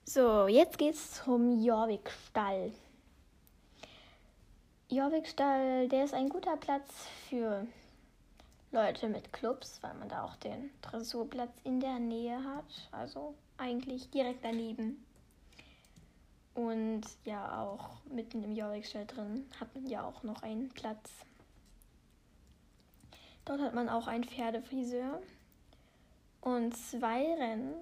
So, 0.04 0.48
jetzt 0.48 0.76
geht's 0.76 1.22
zum 1.24 1.64
Jorvik-Stall. 1.64 2.72
Jorvik-Stall, 4.90 5.88
der 5.88 6.04
ist 6.04 6.14
ein 6.14 6.28
guter 6.28 6.56
Platz 6.56 7.06
für 7.28 7.64
Leute 8.72 9.08
mit 9.08 9.32
Clubs, 9.32 9.78
weil 9.82 9.94
man 9.94 10.08
da 10.08 10.24
auch 10.24 10.34
den 10.36 10.70
Dressurplatz 10.82 11.52
in 11.62 11.78
der 11.78 12.00
Nähe 12.00 12.42
hat. 12.42 12.88
Also 12.90 13.34
eigentlich 13.56 14.10
direkt 14.10 14.44
daneben. 14.44 15.04
Und 16.54 17.02
ja, 17.24 17.62
auch 17.62 18.04
mitten 18.10 18.42
im 18.42 18.56
Jorvik-Stall 18.56 19.06
drin 19.06 19.48
hat 19.60 19.72
man 19.76 19.86
ja 19.86 20.02
auch 20.02 20.24
noch 20.24 20.42
einen 20.42 20.70
Platz. 20.70 21.08
Dort 23.44 23.60
hat 23.60 23.74
man 23.74 23.88
auch 23.88 24.08
einen 24.08 24.24
Pferdefriseur 24.24 25.22
und 26.40 26.76
zwei 26.76 27.32
Rennen 27.34 27.74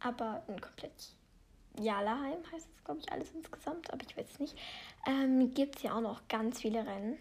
aber 0.00 0.42
ein 0.48 0.60
komplett 0.60 1.12
Jalaheim 1.80 2.38
heißt 2.52 2.68
es, 2.74 2.84
glaube 2.84 3.00
ich, 3.00 3.12
alles 3.12 3.32
insgesamt, 3.32 3.92
aber 3.92 4.02
ich 4.08 4.16
weiß 4.16 4.30
es 4.30 4.38
nicht. 4.38 4.56
Ähm, 5.06 5.52
Gibt 5.54 5.76
es 5.76 5.82
ja 5.82 5.94
auch 5.94 6.00
noch 6.00 6.26
ganz 6.28 6.60
viele 6.60 6.86
Rennen. 6.86 7.18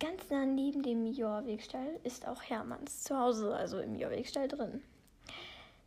Ganz 0.00 0.28
nah 0.30 0.44
neben 0.44 0.82
dem 0.82 1.06
Jorwegstall 1.06 2.00
ist 2.02 2.26
auch 2.26 2.42
Hermanns 2.42 3.04
Zuhause, 3.04 3.54
also 3.54 3.78
im 3.78 3.94
Jorwegstall 3.94 4.48
drin. 4.48 4.82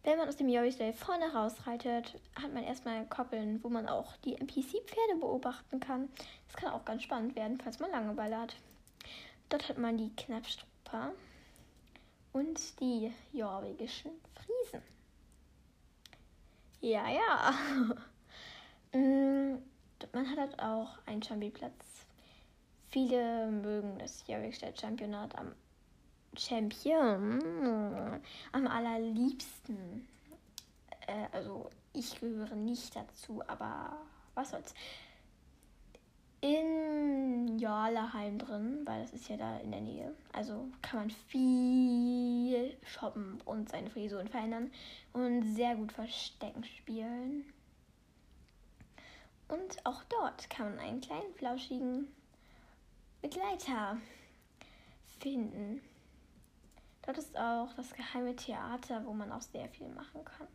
Wenn 0.03 0.17
man 0.17 0.29
aus 0.29 0.37
dem 0.37 0.47
Jorwegstall 0.47 0.93
vorne 0.93 1.33
rausreitet, 1.33 2.13
hat 2.41 2.53
man 2.53 2.63
erstmal 2.63 3.05
Koppeln, 3.07 3.61
wo 3.63 3.69
man 3.69 3.89
auch 3.89 4.15
die 4.17 4.35
NPC-Pferde 4.35 5.19
beobachten 5.19 5.79
kann. 5.79 6.09
Das 6.47 6.55
kann 6.55 6.71
auch 6.71 6.85
ganz 6.85 7.03
spannend 7.03 7.35
werden, 7.35 7.59
falls 7.61 7.79
man 7.79 7.91
Langeweile 7.91 8.37
hat. 8.37 8.55
Dort 9.49 9.67
hat 9.67 9.77
man 9.77 9.97
die 9.97 10.15
Knappstrupper 10.15 11.11
und 12.33 12.79
die 12.79 13.11
jorwegischen 13.33 14.11
Friesen. 14.35 14.94
Ja, 16.85 17.09
ja. 17.09 17.53
Mm, 18.93 19.57
man 20.13 20.29
hat 20.29 20.37
halt 20.37 20.59
auch 20.61 20.99
einen 21.05 21.21
Championplatz. 21.21 22.05
Viele 22.91 23.47
mögen 23.47 23.99
das 23.99 24.25
Jorvikstadt 24.25 24.79
Championat 24.79 25.37
am 25.37 25.53
Champion 26.37 28.21
am 28.53 28.67
allerliebsten. 28.67 30.07
Äh, 31.07 31.27
also 31.33 31.69
ich 31.91 32.17
gehöre 32.21 32.55
nicht 32.55 32.95
dazu, 32.95 33.41
aber 33.47 33.97
was 34.33 34.51
soll's 34.51 34.73
in 36.45 37.57
Jarlaheim 37.57 38.37
drin, 38.37 38.81
weil 38.85 39.01
das 39.01 39.13
ist 39.13 39.27
ja 39.29 39.37
da 39.37 39.57
in 39.57 39.71
der 39.71 39.81
Nähe. 39.81 40.15
Also 40.31 40.69
kann 40.83 40.99
man 40.99 41.09
viel 41.09 42.77
shoppen 42.83 43.41
und 43.45 43.69
seine 43.69 43.89
Frisuren 43.89 44.27
verändern 44.27 44.71
und 45.11 45.41
sehr 45.55 45.75
gut 45.75 45.91
Verstecken 45.91 46.63
spielen. 46.63 47.51
Und 49.47 49.83
auch 49.85 50.03
dort 50.03 50.47
kann 50.51 50.75
man 50.75 50.85
einen 50.85 51.01
kleinen 51.01 51.33
flauschigen 51.33 52.07
Begleiter 53.23 53.97
finden. 55.19 55.81
Dort 57.01 57.17
ist 57.17 57.35
auch 57.37 57.73
das 57.73 57.91
geheime 57.93 58.35
Theater, 58.35 59.03
wo 59.05 59.13
man 59.13 59.31
auch 59.31 59.41
sehr 59.41 59.67
viel 59.69 59.89
machen 59.89 60.23
kann. 60.23 60.47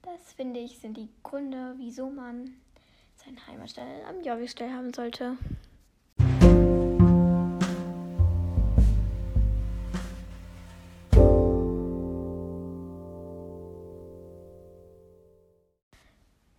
Das 0.00 0.32
finde 0.32 0.60
ich 0.60 0.78
sind 0.78 0.96
die 0.96 1.10
Gründe, 1.22 1.74
wieso 1.76 2.08
man 2.08 2.54
seinen 3.16 3.46
Heimatstall 3.46 4.04
am 4.08 4.22
Jorvikstall 4.22 4.72
haben 4.72 4.92
sollte. 4.92 5.36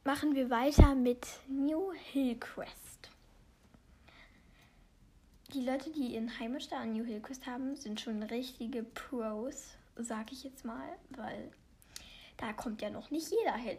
Machen 0.06 0.36
wir 0.36 0.50
weiter 0.50 0.96
mit 0.96 1.26
New 1.48 1.92
Hillcrest. 1.94 3.10
Die 5.54 5.62
Leute, 5.62 5.92
die 5.92 6.14
ihren 6.14 6.40
Heimatstall 6.40 6.82
an 6.82 6.94
New 6.94 7.06
Hillcrest 7.06 7.46
haben, 7.46 7.76
sind 7.76 8.02
schon 8.02 8.22
richtige 8.24 8.84
Pros, 8.84 9.76
sag 9.96 10.32
ich 10.32 10.44
jetzt 10.44 10.66
mal, 10.66 10.98
weil 11.10 11.52
da 12.38 12.54
kommt 12.54 12.82
ja 12.82 12.90
noch 12.90 13.12
nicht 13.12 13.32
jeder 13.32 13.56
hin. 13.56 13.78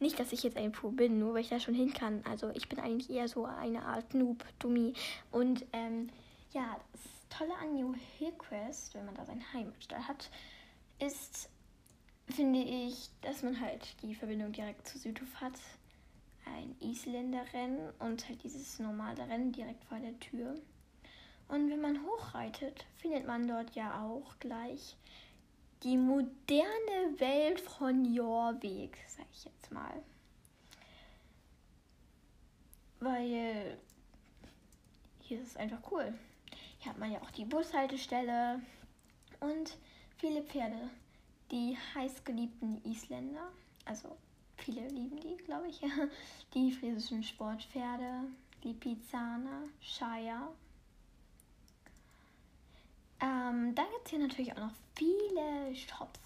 Nicht, 0.00 0.18
dass 0.20 0.32
ich 0.32 0.42
jetzt 0.42 0.56
ein 0.56 0.72
Pro 0.72 0.90
bin, 0.90 1.18
nur 1.18 1.34
weil 1.34 1.40
ich 1.40 1.48
da 1.48 1.58
schon 1.58 1.74
hin 1.74 1.92
kann. 1.92 2.22
Also 2.28 2.50
ich 2.50 2.68
bin 2.68 2.78
eigentlich 2.78 3.10
eher 3.10 3.28
so 3.28 3.44
eine 3.44 3.82
Art 3.82 4.14
Noob, 4.14 4.44
Dummy. 4.58 4.94
Und 5.32 5.64
ähm, 5.72 6.10
ja, 6.52 6.76
das 6.92 7.02
Tolle 7.30 7.54
an 7.56 7.74
New 7.74 7.94
Hillcrest, 8.18 8.94
wenn 8.94 9.06
man 9.06 9.14
da 9.14 9.24
seine 9.24 9.52
Heimatstadt 9.52 10.06
hat, 10.06 10.30
ist, 10.98 11.50
finde 12.28 12.60
ich, 12.60 13.10
dass 13.22 13.42
man 13.42 13.60
halt 13.60 14.00
die 14.02 14.14
Verbindung 14.14 14.52
direkt 14.52 14.86
zu 14.86 14.98
Südhof 14.98 15.34
hat. 15.40 15.54
Ein 16.46 16.74
Isländer-Rennen 16.80 17.90
und 17.98 18.26
halt 18.28 18.42
dieses 18.42 18.78
normale 18.78 19.28
Rennen 19.28 19.52
direkt 19.52 19.84
vor 19.84 19.98
der 19.98 20.18
Tür. 20.18 20.54
Und 21.48 21.70
wenn 21.70 21.80
man 21.80 22.04
hochreitet, 22.04 22.86
findet 22.96 23.26
man 23.26 23.48
dort 23.48 23.74
ja 23.74 24.02
auch 24.02 24.38
gleich 24.38 24.96
die 25.82 25.96
moderne 25.96 27.18
Welt 27.18 27.60
von 27.60 28.04
Jorvik, 28.12 28.98
sag 29.06 29.26
ich 29.32 29.44
jetzt 29.44 29.70
mal. 29.70 30.02
Weil 33.00 33.78
hier 35.20 35.40
ist 35.40 35.48
es 35.48 35.56
einfach 35.56 35.78
cool. 35.90 36.12
Hier 36.78 36.92
hat 36.92 36.98
man 36.98 37.12
ja 37.12 37.20
auch 37.20 37.30
die 37.30 37.44
Bushaltestelle 37.44 38.60
und 39.40 39.76
viele 40.16 40.42
Pferde. 40.42 40.90
Die 41.50 41.76
heißgeliebten 41.94 42.84
Isländer, 42.84 43.52
also 43.84 44.16
viele 44.56 44.86
lieben 44.88 45.18
die, 45.20 45.36
glaube 45.44 45.68
ich. 45.68 45.80
Die 46.54 46.72
friesischen 46.72 47.22
Sportpferde, 47.22 48.24
die 48.64 48.74
Pizzaner, 48.74 49.62
Shire 49.80 50.48
ähm, 53.20 53.74
dann 53.74 53.86
gibt 53.92 54.04
es 54.04 54.10
hier 54.10 54.18
natürlich 54.18 54.52
auch 54.52 54.60
noch 54.60 54.72
viele 54.94 55.74
Shops, 55.74 56.20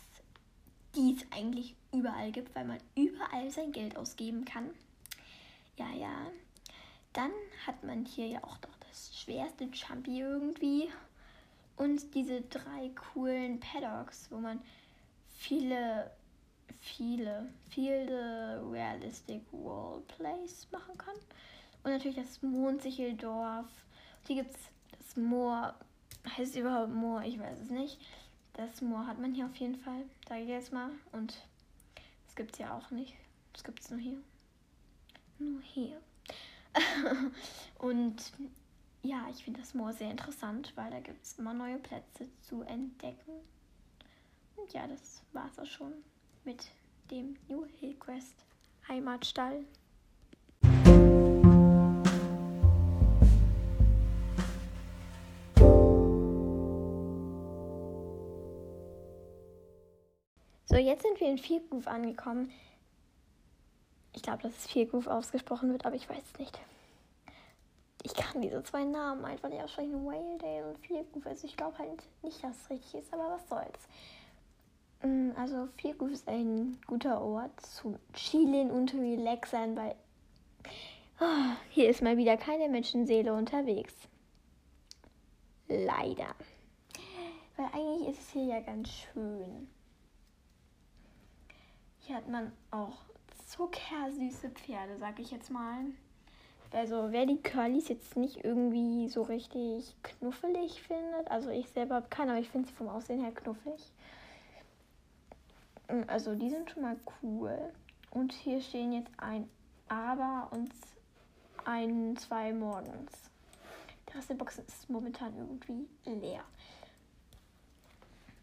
die 0.94 1.16
es 1.16 1.26
eigentlich 1.30 1.74
überall 1.92 2.32
gibt, 2.32 2.54
weil 2.54 2.64
man 2.64 2.78
überall 2.94 3.50
sein 3.50 3.72
Geld 3.72 3.96
ausgeben 3.96 4.44
kann. 4.44 4.70
Ja, 5.76 5.90
ja. 5.94 6.26
Dann 7.12 7.32
hat 7.66 7.82
man 7.84 8.04
hier 8.04 8.26
ja 8.26 8.44
auch 8.44 8.60
noch 8.62 8.76
das 8.88 9.18
schwerste 9.18 9.68
Champi 9.72 10.20
irgendwie. 10.20 10.90
Und 11.76 12.14
diese 12.14 12.42
drei 12.42 12.90
coolen 13.12 13.58
Paddocks, 13.60 14.30
wo 14.30 14.38
man 14.38 14.60
viele, 15.36 16.10
viele, 16.80 17.48
viele 17.70 18.62
Realistic 18.70 19.42
Roleplays 19.52 20.66
machen 20.70 20.96
kann. 20.98 21.14
Und 21.82 21.90
natürlich 21.90 22.16
das 22.16 22.42
Mondsicheldorf. 22.42 23.66
Hier 24.26 24.36
gibt 24.36 24.54
es 24.54 24.60
das 24.98 25.16
Moor 25.16 25.74
heißt 26.36 26.56
überhaupt 26.56 26.92
Moor? 26.92 27.22
Ich 27.22 27.38
weiß 27.38 27.60
es 27.60 27.70
nicht. 27.70 27.98
Das 28.54 28.80
Moor 28.82 29.06
hat 29.06 29.18
man 29.18 29.34
hier 29.34 29.46
auf 29.46 29.56
jeden 29.56 29.76
Fall, 29.76 30.04
sage 30.28 30.42
ich 30.42 30.48
jetzt 30.48 30.72
mal. 30.72 30.90
Und 31.12 31.34
das 32.26 32.36
gibt 32.36 32.52
es 32.52 32.58
ja 32.58 32.76
auch 32.76 32.90
nicht. 32.90 33.14
Das 33.52 33.64
gibt 33.64 33.80
es 33.80 33.90
nur 33.90 34.00
hier. 34.00 34.18
Nur 35.38 35.60
hier. 35.62 36.00
und 37.78 38.32
ja, 39.02 39.26
ich 39.30 39.44
finde 39.44 39.60
das 39.60 39.74
Moor 39.74 39.92
sehr 39.92 40.10
interessant, 40.10 40.72
weil 40.76 40.90
da 40.90 41.00
gibt 41.00 41.24
es 41.24 41.38
immer 41.38 41.52
neue 41.52 41.78
Plätze 41.78 42.28
zu 42.40 42.62
entdecken. 42.62 43.32
Und 44.56 44.72
ja, 44.72 44.86
das 44.86 45.22
war 45.32 45.48
es 45.50 45.58
auch 45.58 45.66
schon 45.66 45.92
mit 46.44 46.66
dem 47.10 47.36
New 47.48 47.66
Hillcrest 47.80 48.44
Heimatstall. 48.88 49.64
So, 60.72 60.78
jetzt 60.78 61.02
sind 61.02 61.20
wir 61.20 61.28
in 61.28 61.36
Viergroove 61.36 61.86
angekommen. 61.86 62.50
Ich 64.14 64.22
glaube, 64.22 64.42
dass 64.42 64.56
es 64.56 64.66
Viergroove 64.68 65.06
ausgesprochen 65.06 65.70
wird, 65.70 65.84
aber 65.84 65.96
ich 65.96 66.08
weiß 66.08 66.22
es 66.32 66.38
nicht. 66.38 66.58
Ich 68.02 68.14
kann 68.14 68.40
diese 68.40 68.62
zwei 68.62 68.84
Namen 68.84 69.22
einfach 69.26 69.50
nicht 69.50 69.62
aussprechen. 69.62 70.06
Whale 70.06 70.70
und 70.70 70.78
Feargoof. 70.78 71.26
Also 71.26 71.46
ich 71.46 71.58
glaube 71.58 71.76
halt 71.76 72.02
nicht, 72.22 72.42
dass 72.42 72.56
es 72.56 72.70
richtig 72.70 73.02
ist, 73.02 73.12
aber 73.12 73.34
was 73.34 73.46
soll's. 73.50 73.86
Mm, 75.02 75.32
also 75.36 75.68
Feargoof 75.76 76.10
ist 76.10 76.26
ein 76.26 76.80
guter 76.86 77.20
Ort 77.20 77.60
zu 77.60 77.98
chillen 78.14 78.70
und 78.70 78.94
relaxen, 78.94 79.76
weil 79.76 79.94
oh, 81.20 81.54
hier 81.68 81.90
ist 81.90 82.00
mal 82.00 82.16
wieder 82.16 82.38
keine 82.38 82.70
Menschenseele 82.70 83.34
unterwegs. 83.34 83.92
Leider. 85.68 86.34
Weil 87.58 87.66
eigentlich 87.74 88.08
ist 88.08 88.20
es 88.22 88.30
hier 88.30 88.44
ja 88.44 88.60
ganz 88.60 88.88
schön. 88.88 89.68
Hat 92.12 92.28
man 92.28 92.52
auch 92.70 92.98
zuckersüße 93.46 94.50
Pferde, 94.50 94.98
sag 94.98 95.18
ich 95.18 95.30
jetzt 95.30 95.50
mal. 95.50 95.86
Also 96.72 97.08
wer 97.10 97.26
die 97.26 97.40
Curlys 97.42 97.88
jetzt 97.88 98.16
nicht 98.16 98.44
irgendwie 98.44 99.08
so 99.08 99.22
richtig 99.22 99.94
knuffelig 100.02 100.82
findet, 100.82 101.30
also 101.30 101.50
ich 101.50 101.68
selber 101.68 101.96
habe 101.96 102.06
keine, 102.08 102.32
aber 102.32 102.40
ich 102.40 102.48
finde 102.48 102.68
sie 102.68 102.74
vom 102.74 102.88
Aussehen 102.88 103.22
her 103.22 103.32
knuffig. 103.32 103.92
Mm, 105.88 106.02
also 106.06 106.34
die 106.34 106.48
sind 106.48 106.70
schon 106.70 106.82
mal 106.82 106.96
cool. 107.22 107.72
Und 108.10 108.32
hier 108.32 108.60
stehen 108.60 108.92
jetzt 108.92 109.10
ein 109.18 109.48
Aber 109.88 110.48
und 110.50 110.70
ein 111.64 112.16
zwei 112.16 112.52
morgens. 112.52 113.12
Der 114.08 114.16
Rest 114.16 114.30
ist 114.58 114.90
momentan 114.90 115.36
irgendwie 115.36 115.88
leer. 116.04 116.44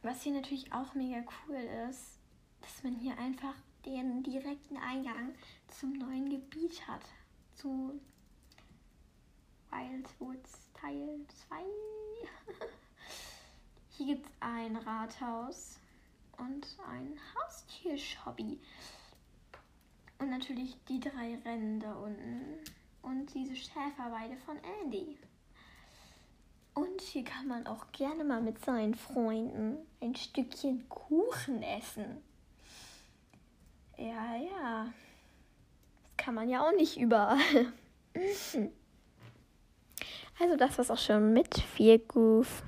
Was 0.04 0.22
hier 0.22 0.34
natürlich 0.34 0.72
auch 0.72 0.94
mega 0.94 1.24
cool 1.48 1.58
ist, 1.90 2.19
man 2.84 2.96
hier 2.96 3.18
einfach 3.18 3.56
den 3.86 4.24
direkten 4.24 4.78
Eingang 4.78 5.34
zum 5.68 5.94
neuen 5.94 6.30
Gebiet 6.30 6.88
hat. 6.88 7.02
Zu 7.56 8.00
Wildwoods 9.70 10.72
Teil 10.74 11.20
2. 11.50 11.58
Hier 13.90 14.16
gibt 14.16 14.26
es 14.26 14.32
ein 14.40 14.78
Rathaus 14.78 15.78
und 16.38 16.66
ein 16.88 17.20
Haustiershobby. 17.36 18.60
Und 20.20 20.30
natürlich 20.30 20.78
die 20.88 21.00
drei 21.00 21.38
Rennen 21.46 21.80
da 21.80 21.94
unten. 21.94 22.60
Und 23.02 23.34
diese 23.34 23.56
Schäferweide 23.56 24.38
von 24.46 24.58
Andy. 24.82 25.18
Und 26.74 27.02
hier 27.02 27.24
kann 27.24 27.48
man 27.48 27.68
auch 27.68 27.92
gerne 27.92 28.24
mal 28.24 28.42
mit 28.42 28.64
seinen 28.64 28.96
Freunden 28.96 29.78
ein 30.02 30.16
Stückchen 30.16 30.88
Kuchen 30.88 31.62
essen. 31.64 32.22
Ja, 34.00 34.36
ja. 34.38 34.94
Das 36.04 36.18
kann 36.26 36.34
man 36.34 36.48
ja 36.48 36.66
auch 36.66 36.72
nicht 36.72 36.98
überall. 36.98 37.38
Also 40.42 40.56
das 40.56 40.78
war's 40.78 40.90
auch 40.90 40.98
schon 40.98 41.34
mit 41.34 41.60
viel 41.60 42.00
Goof. 42.00 42.64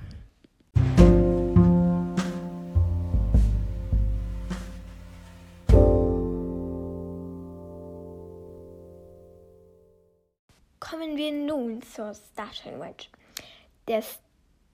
Kommen 10.80 11.16
wir 11.16 11.32
nun 11.32 11.80
zur 11.80 12.12
Starshine 12.12 12.78
Ranch. 12.78 13.08
Der 13.88 14.04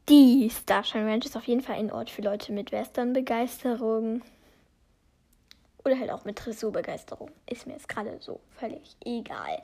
die 0.08 0.50
Starshine 0.50 1.06
Ranch 1.06 1.24
ist 1.24 1.36
auf 1.36 1.44
jeden 1.44 1.60
Fall 1.60 1.76
ein 1.76 1.92
Ort 1.92 2.10
für 2.10 2.22
Leute 2.22 2.50
mit 2.50 2.72
Western-Begeisterung. 2.72 4.22
Oder 5.84 5.98
halt 5.98 6.10
auch 6.10 6.24
mit 6.24 6.44
Dressurbegeisterung. 6.44 7.30
Ist 7.46 7.66
mir 7.66 7.74
jetzt 7.74 7.88
gerade 7.88 8.18
so 8.20 8.40
völlig 8.50 8.96
egal. 9.04 9.62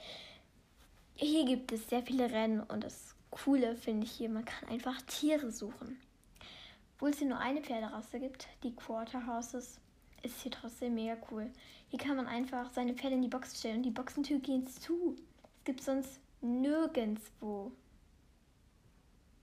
Hier 1.16 1.44
gibt 1.44 1.72
es 1.72 1.88
sehr 1.88 2.02
viele 2.02 2.30
Rennen 2.30 2.60
und 2.60 2.82
das 2.84 3.14
Coole 3.30 3.76
finde 3.76 4.06
ich 4.06 4.12
hier, 4.12 4.28
man 4.28 4.44
kann 4.44 4.68
einfach 4.68 5.00
Tiere 5.02 5.50
suchen. 5.50 6.00
Obwohl 6.94 7.10
es 7.10 7.18
hier 7.18 7.28
nur 7.28 7.38
eine 7.38 7.60
Pferderasse 7.60 8.20
gibt, 8.20 8.48
die 8.62 8.74
Quarterhorses, 8.74 9.80
ist 10.22 10.40
hier 10.40 10.52
trotzdem 10.52 10.94
mega 10.94 11.16
cool. 11.30 11.50
Hier 11.88 11.98
kann 11.98 12.16
man 12.16 12.26
einfach 12.26 12.70
seine 12.72 12.94
Pferde 12.94 13.16
in 13.16 13.22
die 13.22 13.28
Box 13.28 13.58
stellen 13.58 13.78
und 13.78 13.82
die 13.82 13.90
Boxentür 13.90 14.38
geht 14.38 14.70
zu. 14.70 15.16
Es 15.58 15.64
gibt 15.64 15.82
sonst 15.82 16.20
nirgendwo. 16.40 17.72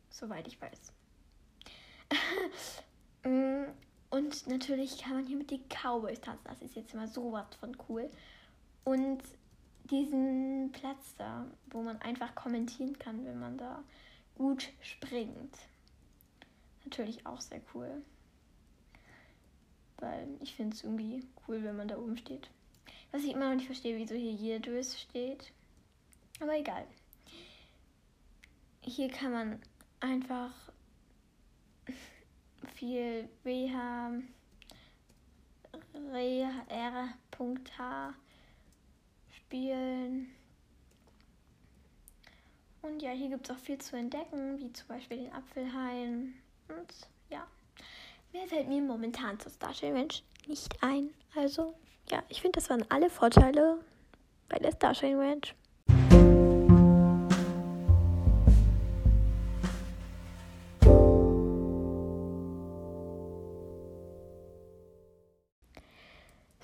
Soweit 0.09 0.47
ich 0.47 0.59
weiß. 0.59 0.93
Und 4.11 4.45
natürlich 4.47 4.97
kann 5.01 5.13
man 5.13 5.25
hier 5.25 5.37
mit 5.37 5.51
den 5.51 5.63
Cowboys 5.69 6.19
tanzen. 6.19 6.43
Das 6.43 6.61
ist 6.61 6.75
jetzt 6.75 6.93
mal 6.93 7.07
sowas 7.07 7.47
von 7.59 7.75
cool. 7.89 8.09
Und 8.83 9.23
diesen 9.89 10.71
Platz 10.73 11.15
da, 11.17 11.47
wo 11.67 11.81
man 11.81 11.97
einfach 12.01 12.35
kommentieren 12.35 12.99
kann, 12.99 13.25
wenn 13.25 13.39
man 13.39 13.57
da 13.57 13.83
gut 14.35 14.69
springt. 14.81 15.57
Natürlich 16.83 17.25
auch 17.25 17.39
sehr 17.39 17.61
cool. 17.73 18.03
Weil 19.97 20.27
ich 20.41 20.55
finde 20.55 20.75
es 20.75 20.83
irgendwie 20.83 21.25
cool, 21.47 21.63
wenn 21.63 21.77
man 21.77 21.87
da 21.87 21.97
oben 21.97 22.17
steht. 22.17 22.49
Was 23.11 23.23
ich 23.23 23.31
immer 23.31 23.49
noch 23.49 23.55
nicht 23.55 23.67
verstehe, 23.67 23.97
wieso 23.97 24.15
hier 24.15 24.31
jeder 24.31 24.83
steht. 24.83 25.53
Aber 26.41 26.57
egal. 26.57 26.85
Hier 28.81 29.09
kann 29.09 29.31
man 29.31 29.61
einfach 29.99 30.51
viel 32.67 33.29
WH, 33.43 34.21
R.H 36.69 38.13
spielen. 39.29 40.33
Und 42.81 43.01
ja, 43.01 43.11
hier 43.11 43.29
gibt 43.29 43.49
es 43.49 43.55
auch 43.55 43.59
viel 43.59 43.77
zu 43.77 43.95
entdecken, 43.95 44.59
wie 44.59 44.73
zum 44.73 44.87
Beispiel 44.87 45.17
den 45.17 45.33
Apfelhain. 45.33 46.33
Und 46.67 46.93
ja, 47.29 47.45
mehr 48.33 48.47
fällt 48.47 48.67
mir 48.67 48.81
momentan 48.81 49.39
zur 49.39 49.51
Starshine 49.51 49.99
Ranch 49.99 50.23
nicht 50.47 50.81
ein. 50.81 51.11
Also 51.35 51.75
ja, 52.09 52.23
ich 52.29 52.41
finde, 52.41 52.59
das 52.59 52.69
waren 52.69 52.85
alle 52.89 53.09
Vorteile 53.09 53.79
bei 54.49 54.57
der 54.57 54.71
Starshine 54.71 55.19
Ranch. 55.19 55.53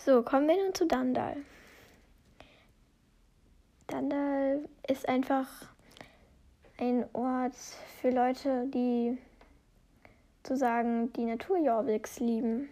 So, 0.08 0.24
kommen 0.24 0.48
wir 0.48 0.56
nun 0.56 0.74
zu 0.74 0.88
Dandal. 0.88 1.36
Dandal 3.88 4.70
ist 4.88 5.06
einfach 5.10 5.50
ein 6.78 7.04
Ort 7.12 7.58
für 8.00 8.12
Leute, 8.12 8.68
die 8.68 9.18
zu 10.44 10.56
sagen, 10.56 11.12
die 11.12 11.26
Naturjorviks 11.26 12.22
lieben 12.22 12.70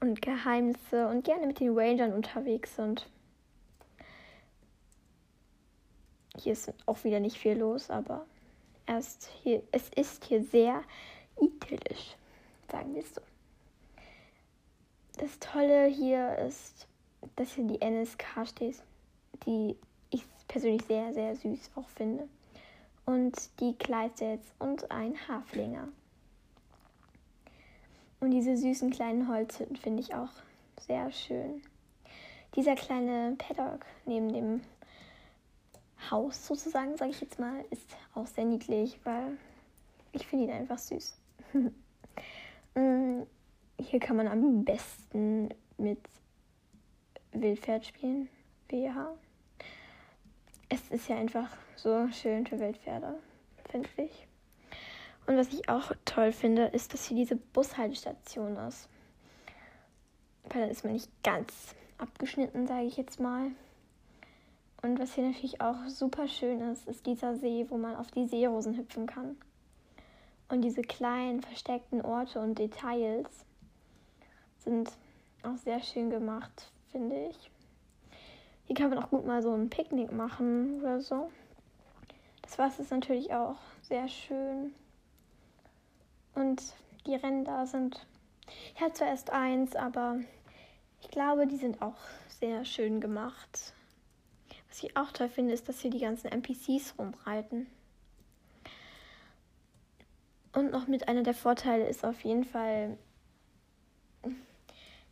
und 0.00 0.20
Geheimnisse 0.20 1.08
und 1.08 1.24
gerne 1.24 1.46
mit 1.46 1.60
den 1.60 1.78
Rangern 1.78 2.12
unterwegs 2.12 2.76
sind. 2.76 3.08
Hier 6.36 6.52
ist 6.52 6.74
auch 6.84 7.04
wieder 7.04 7.20
nicht 7.20 7.38
viel 7.38 7.56
los, 7.56 7.88
aber 7.88 8.26
erst 8.84 9.30
hier, 9.42 9.62
es 9.72 9.88
ist 9.96 10.26
hier 10.26 10.44
sehr 10.44 10.82
idyllisch, 11.40 12.18
sagen 12.70 12.94
wir 12.94 13.00
es 13.00 13.14
so. 13.14 13.22
Das 15.16 15.38
Tolle 15.38 15.86
hier 15.86 16.38
ist, 16.38 16.88
dass 17.36 17.52
hier 17.52 17.64
die 17.64 17.80
NSK 17.80 18.24
steht, 18.46 18.82
die 19.46 19.76
ich 20.10 20.24
persönlich 20.48 20.82
sehr, 20.86 21.12
sehr 21.14 21.36
süß 21.36 21.70
auch 21.76 21.88
finde. 21.88 22.28
Und 23.06 23.34
die 23.60 23.74
Kleidsetz 23.76 24.42
und 24.58 24.90
ein 24.90 25.14
Haflinger. 25.28 25.88
Und 28.18 28.30
diese 28.30 28.56
süßen 28.56 28.90
kleinen 28.90 29.28
Holzhütten 29.28 29.76
finde 29.76 30.02
ich 30.02 30.14
auch 30.14 30.30
sehr 30.80 31.12
schön. 31.12 31.62
Dieser 32.56 32.74
kleine 32.74 33.36
Paddock 33.36 33.84
neben 34.06 34.32
dem 34.32 34.62
Haus 36.10 36.46
sozusagen, 36.46 36.96
sage 36.96 37.10
ich 37.12 37.20
jetzt 37.20 37.38
mal, 37.38 37.64
ist 37.70 37.96
auch 38.14 38.26
sehr 38.26 38.44
niedlich, 38.44 38.98
weil 39.04 39.36
ich 40.12 40.26
finde 40.26 40.46
ihn 40.46 40.50
einfach 40.50 40.78
süß. 40.78 41.16
Hier 43.78 44.00
kann 44.00 44.16
man 44.16 44.28
am 44.28 44.64
besten 44.64 45.48
mit 45.76 46.00
Wildpferd 47.32 47.86
spielen. 47.86 48.28
WH 48.68 49.14
es 50.74 50.90
ist 50.90 51.08
ja 51.08 51.16
einfach 51.16 51.48
so 51.76 52.08
schön 52.10 52.46
für 52.46 52.58
Wildpferde, 52.58 53.14
finde 53.70 53.88
ich. 53.96 54.26
Und 55.26 55.36
was 55.36 55.52
ich 55.52 55.68
auch 55.68 55.92
toll 56.04 56.32
finde, 56.32 56.66
ist, 56.66 56.92
dass 56.92 57.06
hier 57.06 57.16
diese 57.16 57.36
Bushaltestation 57.36 58.56
ist. 58.56 58.88
Weil 60.50 60.62
dann 60.62 60.70
ist 60.70 60.84
man 60.84 60.92
nicht 60.92 61.10
ganz 61.22 61.74
abgeschnitten, 61.96 62.66
sage 62.66 62.86
ich 62.86 62.96
jetzt 62.96 63.20
mal. 63.20 63.52
Und 64.82 64.98
was 64.98 65.14
hier 65.14 65.24
natürlich 65.24 65.60
auch 65.62 65.86
super 65.86 66.28
schön 66.28 66.60
ist, 66.60 66.86
ist 66.86 67.06
dieser 67.06 67.36
See, 67.36 67.64
wo 67.68 67.78
man 67.78 67.96
auf 67.96 68.10
die 68.10 68.26
Seerosen 68.26 68.76
hüpfen 68.76 69.06
kann. 69.06 69.36
Und 70.48 70.60
diese 70.60 70.82
kleinen 70.82 71.40
versteckten 71.40 72.02
Orte 72.02 72.38
und 72.40 72.58
Details 72.58 73.46
sind 74.64 74.90
auch 75.42 75.56
sehr 75.56 75.80
schön 75.82 76.10
gemacht, 76.10 76.70
finde 76.90 77.28
ich. 77.28 77.50
Hier 78.66 78.76
kann 78.76 78.90
man 78.90 78.98
auch 78.98 79.10
gut 79.10 79.26
mal 79.26 79.42
so 79.42 79.52
ein 79.52 79.68
Picknick 79.68 80.10
machen 80.12 80.80
oder 80.80 81.00
so. 81.00 81.30
Das 82.42 82.58
Wasser 82.58 82.82
ist 82.82 82.90
natürlich 82.90 83.32
auch 83.32 83.58
sehr 83.82 84.08
schön. 84.08 84.74
Und 86.34 86.62
die 87.06 87.18
da 87.44 87.66
sind. 87.66 88.06
Ich 88.74 88.80
hatte 88.80 88.94
zuerst 88.94 89.30
eins, 89.30 89.76
aber 89.76 90.18
ich 91.00 91.10
glaube, 91.10 91.46
die 91.46 91.56
sind 91.56 91.82
auch 91.82 91.96
sehr 92.28 92.64
schön 92.64 93.00
gemacht. 93.00 93.74
Was 94.68 94.82
ich 94.82 94.96
auch 94.96 95.12
toll 95.12 95.28
finde, 95.28 95.52
ist, 95.52 95.68
dass 95.68 95.80
hier 95.80 95.90
die 95.90 96.00
ganzen 96.00 96.28
NPCs 96.28 96.94
rumreiten. 96.98 97.66
Und 100.52 100.70
noch 100.70 100.86
mit 100.86 101.08
einer 101.08 101.22
der 101.22 101.34
Vorteile 101.34 101.86
ist 101.88 102.04
auf 102.04 102.24
jeden 102.24 102.44
Fall, 102.44 102.96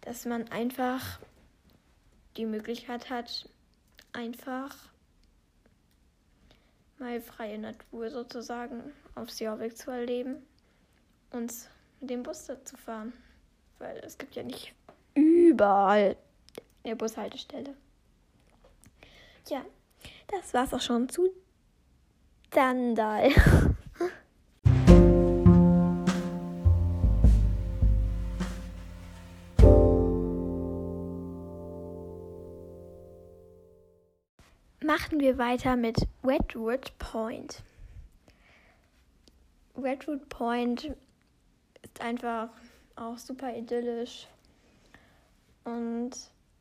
dass 0.03 0.25
man 0.25 0.49
einfach 0.49 1.21
die 2.37 2.47
Möglichkeit 2.47 3.11
hat, 3.11 3.49
einfach 4.13 4.77
mal 6.99 7.21
freie 7.21 7.59
Natur 7.59 8.11
sozusagen 8.11 8.93
aufs 9.15 9.41
Jorvik 9.41 9.77
zu 9.77 9.91
erleben 9.91 10.37
und 11.31 11.53
mit 12.01 12.11
dem 12.11 12.23
Bus 12.23 12.45
zu 12.45 12.77
fahren. 12.77 13.13
Weil 13.79 13.99
es 13.99 14.17
gibt 14.19 14.35
ja 14.37 14.43
nicht 14.43 14.75
überall 15.15 16.17
eine 16.85 16.97
Bushaltestelle. 16.97 17.75
Ja, 19.49 19.65
das 20.29 20.55
war's 20.55 20.73
auch 20.73 20.81
schon 20.81 21.09
zu 21.09 21.31
Dandal. 22.51 23.31
Machen 34.93 35.21
wir 35.21 35.39
weiter 35.39 35.75
mit 35.75 36.07
Redwood 36.23 36.93
Point. 36.99 37.63
Redwood 39.75 40.29
Point 40.29 40.95
ist 41.81 41.99
einfach 42.03 42.51
auch 42.95 43.17
super 43.17 43.57
idyllisch 43.57 44.27
und 45.65 46.11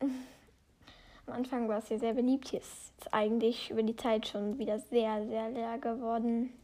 am 0.00 1.34
Anfang 1.34 1.68
war 1.68 1.80
es 1.80 1.88
hier 1.88 1.98
sehr 1.98 2.14
beliebt. 2.14 2.48
Hier 2.48 2.60
ist 2.60 2.94
es 3.02 3.12
eigentlich 3.12 3.70
über 3.70 3.82
die 3.82 3.96
Zeit 3.96 4.26
schon 4.26 4.56
wieder 4.56 4.78
sehr, 4.78 5.26
sehr 5.26 5.50
leer 5.50 5.76
geworden. 5.76 6.54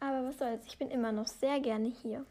Aber 0.00 0.26
was 0.26 0.38
soll's, 0.38 0.66
ich 0.66 0.76
bin 0.76 0.90
immer 0.90 1.12
noch 1.12 1.28
sehr 1.28 1.60
gerne 1.60 1.92
hier. 2.02 2.26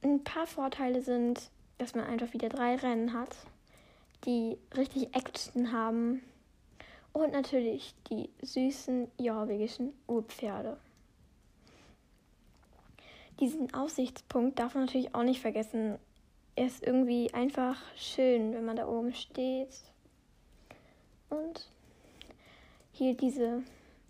Ein 0.00 0.24
paar 0.24 0.46
Vorteile 0.46 1.02
sind, 1.02 1.50
dass 1.76 1.94
man 1.94 2.06
einfach 2.06 2.32
wieder 2.32 2.48
drei 2.48 2.76
Rennen 2.76 3.12
hat, 3.12 3.36
die 4.24 4.56
richtig 4.74 5.14
Action 5.14 5.72
haben. 5.72 6.22
Und 7.12 7.32
natürlich 7.32 7.94
die 8.10 8.30
süßen 8.42 9.10
norwegischen 9.18 9.92
Urpferde. 10.06 10.76
Diesen 13.40 13.72
Aussichtspunkt 13.74 14.58
darf 14.58 14.74
man 14.74 14.84
natürlich 14.84 15.14
auch 15.14 15.22
nicht 15.22 15.40
vergessen 15.40 15.98
er 16.60 16.66
ist 16.66 16.86
irgendwie 16.86 17.32
einfach 17.32 17.76
schön, 17.96 18.52
wenn 18.52 18.66
man 18.66 18.76
da 18.76 18.86
oben 18.86 19.14
steht. 19.14 19.68
Und 21.30 21.68
hier 22.92 23.16
diese 23.16 23.62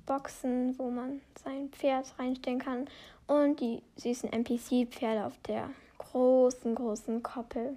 Boxen, 0.05 0.77
wo 0.77 0.91
man 0.91 1.21
sein 1.45 1.69
Pferd 1.71 2.13
reinstellen 2.19 2.59
kann. 2.59 2.89
Und 3.29 3.61
die 3.61 3.83
süßen 3.97 4.33
NPC-Pferde 4.33 5.27
auf 5.27 5.39
der 5.47 5.71
großen, 5.99 6.75
großen 6.75 7.23
Koppel. 7.23 7.77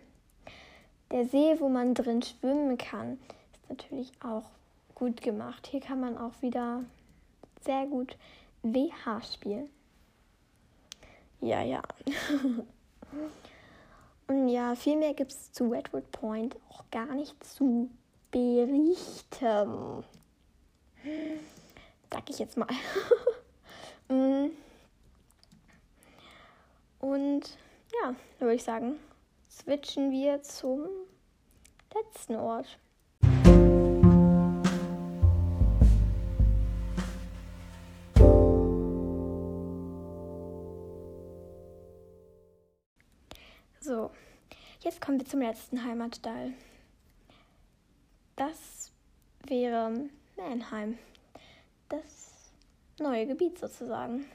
Der 1.11 1.25
See, 1.25 1.59
wo 1.59 1.69
man 1.69 1.93
drin 1.93 2.23
schwimmen 2.23 2.77
kann, 2.77 3.19
ist 3.53 3.69
natürlich 3.69 4.11
auch 4.23 4.49
gut 4.95 5.21
gemacht. 5.21 5.67
Hier 5.67 5.79
kann 5.79 5.99
man 5.99 6.17
auch 6.17 6.41
wieder 6.41 6.83
sehr 7.61 7.85
gut 7.87 8.17
WH 8.63 9.21
spielen. 9.33 9.69
Ja, 11.41 11.61
ja. 11.61 11.81
Und 14.27 14.47
ja, 14.47 14.75
viel 14.75 14.97
mehr 14.97 15.13
gibt 15.13 15.31
es 15.31 15.51
zu 15.51 15.69
Redwood 15.69 16.09
Point 16.11 16.55
auch 16.69 16.83
gar 16.89 17.13
nicht 17.13 17.43
zu 17.43 17.89
berichten. 18.31 20.03
Sag 22.11 22.29
ich 22.29 22.39
jetzt 22.39 22.57
mal. 22.57 22.69
Mm. 24.09 24.49
Und 26.99 27.57
ja, 28.01 28.15
würde 28.39 28.55
ich 28.55 28.63
sagen, 28.65 28.99
switchen 29.49 30.11
wir 30.11 30.43
zum 30.43 30.87
letzten 31.93 32.35
Ort. 32.35 32.77
Jetzt 44.83 45.01
kommen 45.01 45.19
wir 45.19 45.25
zum 45.25 45.41
letzten 45.41 45.83
Heimatstall. 45.83 46.53
Das 48.35 48.91
wäre 49.47 50.09
Mannheim. 50.35 50.97
Das 51.89 52.51
neue 52.99 53.27
Gebiet 53.27 53.57
sozusagen. 53.57 54.25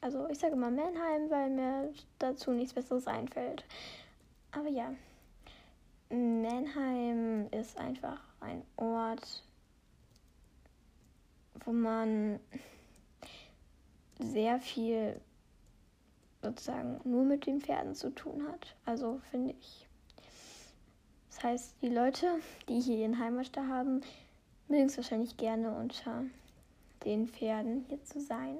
Also 0.00 0.28
ich 0.30 0.38
sage 0.38 0.56
mal 0.56 0.70
Mannheim, 0.70 1.30
weil 1.30 1.50
mir 1.50 1.92
dazu 2.18 2.52
nichts 2.52 2.72
Besseres 2.72 3.06
einfällt. 3.06 3.64
Aber 4.52 4.68
ja, 4.68 4.94
Mannheim 6.08 7.48
ist 7.50 7.76
einfach 7.76 8.22
ein 8.40 8.62
Ort, 8.76 9.44
wo 11.64 11.72
man 11.72 12.40
sehr 14.18 14.58
viel 14.60 15.20
sozusagen 16.42 17.00
nur 17.04 17.24
mit 17.24 17.46
den 17.46 17.60
Pferden 17.60 17.94
zu 17.94 18.10
tun 18.14 18.46
hat. 18.48 18.74
Also 18.86 19.20
finde 19.30 19.54
ich. 19.60 19.89
Das 21.40 21.52
heißt, 21.52 21.74
die 21.80 21.88
Leute, 21.88 22.26
die 22.68 22.80
hier 22.80 22.98
ihren 22.98 23.18
Heimatstall 23.18 23.66
haben, 23.66 24.02
mögen 24.68 24.86
es 24.86 24.96
wahrscheinlich 24.98 25.38
gerne 25.38 25.74
unter 25.74 26.24
den 27.06 27.28
Pferden 27.28 27.86
hier 27.88 28.04
zu 28.04 28.20
sein. 28.20 28.58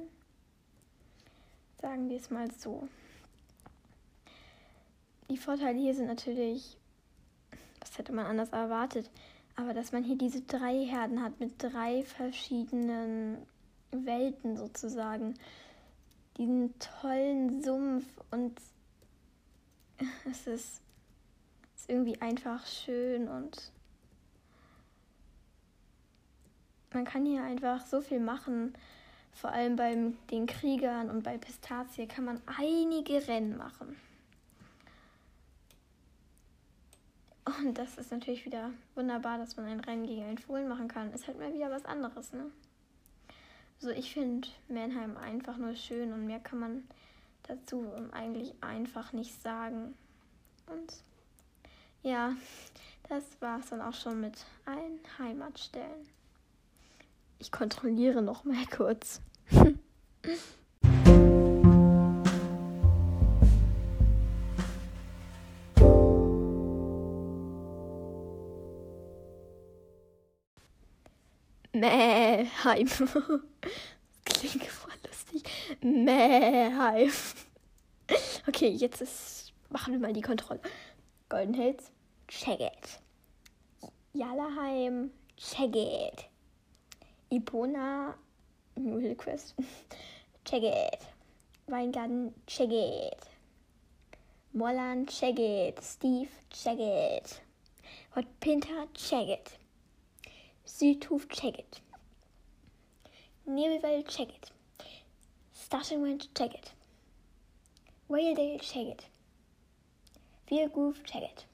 Sagen 1.82 2.08
wir 2.08 2.16
es 2.16 2.30
mal 2.30 2.50
so. 2.50 2.88
Die 5.28 5.36
Vorteile 5.36 5.78
hier 5.78 5.94
sind 5.94 6.06
natürlich, 6.06 6.78
was 7.80 7.98
hätte 7.98 8.14
man 8.14 8.24
anders 8.24 8.48
erwartet, 8.48 9.10
aber 9.56 9.74
dass 9.74 9.92
man 9.92 10.02
hier 10.02 10.16
diese 10.16 10.40
drei 10.40 10.86
Herden 10.86 11.22
hat 11.22 11.38
mit 11.38 11.62
drei 11.62 12.02
verschiedenen 12.02 13.46
Welten 13.90 14.56
sozusagen 14.56 15.34
diesen 16.38 16.72
tollen 16.78 17.62
Sumpf 17.62 18.06
und 18.30 18.58
es 20.30 20.46
ist 20.46 20.80
irgendwie 21.90 22.20
einfach 22.20 22.66
schön 22.66 23.28
und 23.28 23.72
man 26.92 27.04
kann 27.04 27.26
hier 27.26 27.42
einfach 27.42 27.84
so 27.84 28.00
viel 28.00 28.20
machen. 28.20 28.74
Vor 29.32 29.50
allem 29.50 29.76
bei 29.76 29.94
den 30.30 30.46
Kriegern 30.46 31.10
und 31.10 31.22
bei 31.22 31.38
Pistazie 31.38 32.06
kann 32.06 32.24
man 32.24 32.40
einige 32.58 33.26
Rennen 33.28 33.56
machen. 33.56 33.96
Und 37.44 37.78
das 37.78 37.96
ist 37.98 38.10
natürlich 38.12 38.44
wieder 38.44 38.70
wunderbar, 38.94 39.38
dass 39.38 39.56
man 39.56 39.66
ein 39.66 39.80
Rennen 39.80 40.06
gegen 40.06 40.24
einen 40.24 40.38
Fohlen 40.38 40.68
machen 40.68 40.88
kann. 40.88 41.12
Ist 41.12 41.26
halt 41.26 41.38
mal 41.38 41.52
wieder 41.52 41.70
was 41.70 41.84
anderes, 41.84 42.32
ne? 42.32 42.50
Also 43.76 43.90
ich 43.94 44.12
finde 44.12 44.48
Mannheim 44.68 45.16
einfach 45.16 45.56
nur 45.56 45.74
schön 45.74 46.12
und 46.12 46.26
mehr 46.26 46.40
kann 46.40 46.58
man 46.58 46.88
dazu 47.44 47.90
eigentlich 48.12 48.54
einfach 48.60 49.12
nicht 49.12 49.40
sagen. 49.42 49.94
Und 50.66 50.92
ja, 52.02 52.34
das 53.08 53.24
war 53.40 53.60
es 53.60 53.70
dann 53.70 53.80
auch 53.80 53.94
schon 53.94 54.20
mit 54.20 54.34
allen 54.64 55.00
Heimatstellen. 55.18 56.08
Ich 57.38 57.50
kontrolliere 57.50 58.22
noch 58.22 58.44
mal 58.44 58.66
kurz. 58.66 59.20
Mähheim. 71.72 72.88
Klingt 74.24 74.66
voll 74.66 74.92
lustig. 75.06 75.42
Mähheim. 75.80 77.10
Okay, 78.48 78.70
jetzt 78.70 79.00
ist, 79.00 79.52
machen 79.68 79.92
wir 79.92 80.00
mal 80.00 80.12
die 80.12 80.20
Kontrolle. 80.20 80.58
Golden 81.30 81.54
Hills, 81.54 81.92
check 82.26 82.58
it. 82.60 82.98
Jalaheim, 84.16 85.10
check 85.36 85.76
it. 85.76 86.24
Ipona, 87.32 88.14
New 88.76 88.98
Hillquest, 88.98 89.54
check 90.44 90.64
it. 90.64 91.06
Weingarten, 91.68 92.34
check 92.48 92.70
it. 92.72 93.28
Molland, 94.56 95.08
check 95.08 95.38
it. 95.38 95.80
Steve, 95.84 96.32
check 96.50 96.80
it. 96.80 97.40
Hot 98.10 98.26
Pinter, 98.40 98.86
check 98.94 99.28
it. 99.28 99.56
Südhof 100.66 101.28
Checkit. 101.28 101.78
Nebelwelt, 103.48 104.08
check 104.08 104.30
it. 104.30 104.50
Starting 105.52 106.02
Wind, 106.02 106.26
check 106.34 106.54
it. 106.54 106.72
Whale 108.08 108.58
check 108.58 108.86
it. 108.86 109.09
Feel 110.50 110.68
Groove, 110.68 111.00
check 111.04 111.22
it. 111.22 111.46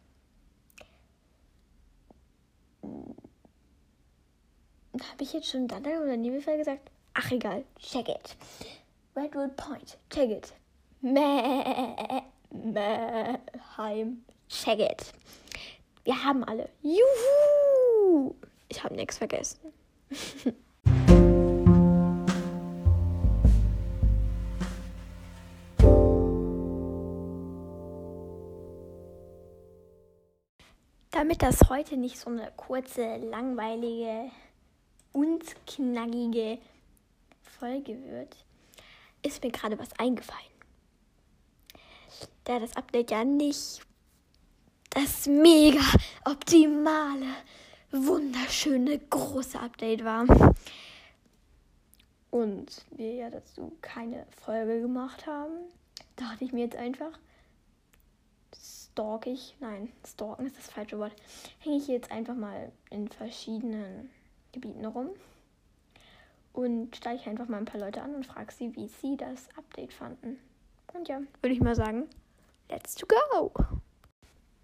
Habe 2.82 3.14
ich 5.22 5.34
jetzt 5.34 5.50
schon 5.50 5.68
Dandel 5.68 6.02
oder 6.02 6.16
Nebelfell 6.16 6.56
gesagt? 6.56 6.90
Ach 7.12 7.30
egal, 7.30 7.66
check 7.78 8.08
it. 8.08 8.34
Redwood 9.14 9.54
Point, 9.56 9.98
check 10.08 10.30
it. 10.30 10.54
Mäh, 11.02 12.22
Mäh, 12.50 13.38
Heim, 13.76 14.24
check 14.48 14.78
it. 14.78 15.12
Wir 16.04 16.24
haben 16.24 16.42
alle. 16.44 16.70
Juhu! 16.80 18.34
Ich 18.70 18.82
habe 18.82 18.94
nichts 18.94 19.18
vergessen. 19.18 19.74
Damit 31.16 31.40
das 31.40 31.70
heute 31.70 31.96
nicht 31.96 32.18
so 32.18 32.28
eine 32.28 32.52
kurze, 32.58 33.16
langweilige 33.16 34.30
und 35.12 35.42
knackige 35.66 36.58
Folge 37.58 37.96
wird, 38.10 38.36
ist 39.22 39.42
mir 39.42 39.50
gerade 39.50 39.78
was 39.78 39.98
eingefallen. 39.98 40.52
Da 42.44 42.58
das 42.58 42.76
Update 42.76 43.12
ja 43.12 43.24
nicht 43.24 43.80
das 44.90 45.26
mega 45.26 45.80
optimale, 46.26 47.32
wunderschöne, 47.92 48.98
große 48.98 49.58
Update 49.58 50.04
war. 50.04 50.26
Und 52.30 52.84
wir 52.90 53.14
ja 53.14 53.30
dazu 53.30 53.72
keine 53.80 54.26
Folge 54.44 54.82
gemacht 54.82 55.26
haben, 55.26 55.54
dachte 56.16 56.44
ich 56.44 56.52
mir 56.52 56.64
jetzt 56.64 56.76
einfach, 56.76 57.18
stalk 58.96 59.26
ich, 59.26 59.54
nein, 59.60 59.92
stalken 60.06 60.46
ist 60.46 60.56
das 60.56 60.70
falsche 60.70 60.98
Wort, 60.98 61.12
hänge 61.58 61.76
ich 61.76 61.86
jetzt 61.86 62.10
einfach 62.10 62.34
mal 62.34 62.72
in 62.88 63.08
verschiedenen 63.08 64.08
Gebieten 64.52 64.86
rum 64.86 65.10
und 66.54 66.96
steige 66.96 67.28
einfach 67.28 67.46
mal 67.46 67.58
ein 67.58 67.66
paar 67.66 67.78
Leute 67.78 68.00
an 68.00 68.14
und 68.14 68.24
frage 68.24 68.50
sie, 68.54 68.74
wie 68.74 68.88
sie 68.88 69.18
das 69.18 69.50
Update 69.58 69.92
fanden. 69.92 70.38
Und 70.94 71.08
ja, 71.08 71.20
würde 71.42 71.52
ich 71.54 71.60
mal 71.60 71.76
sagen, 71.76 72.08
let's 72.70 72.94
to 72.94 73.06
go! 73.06 73.52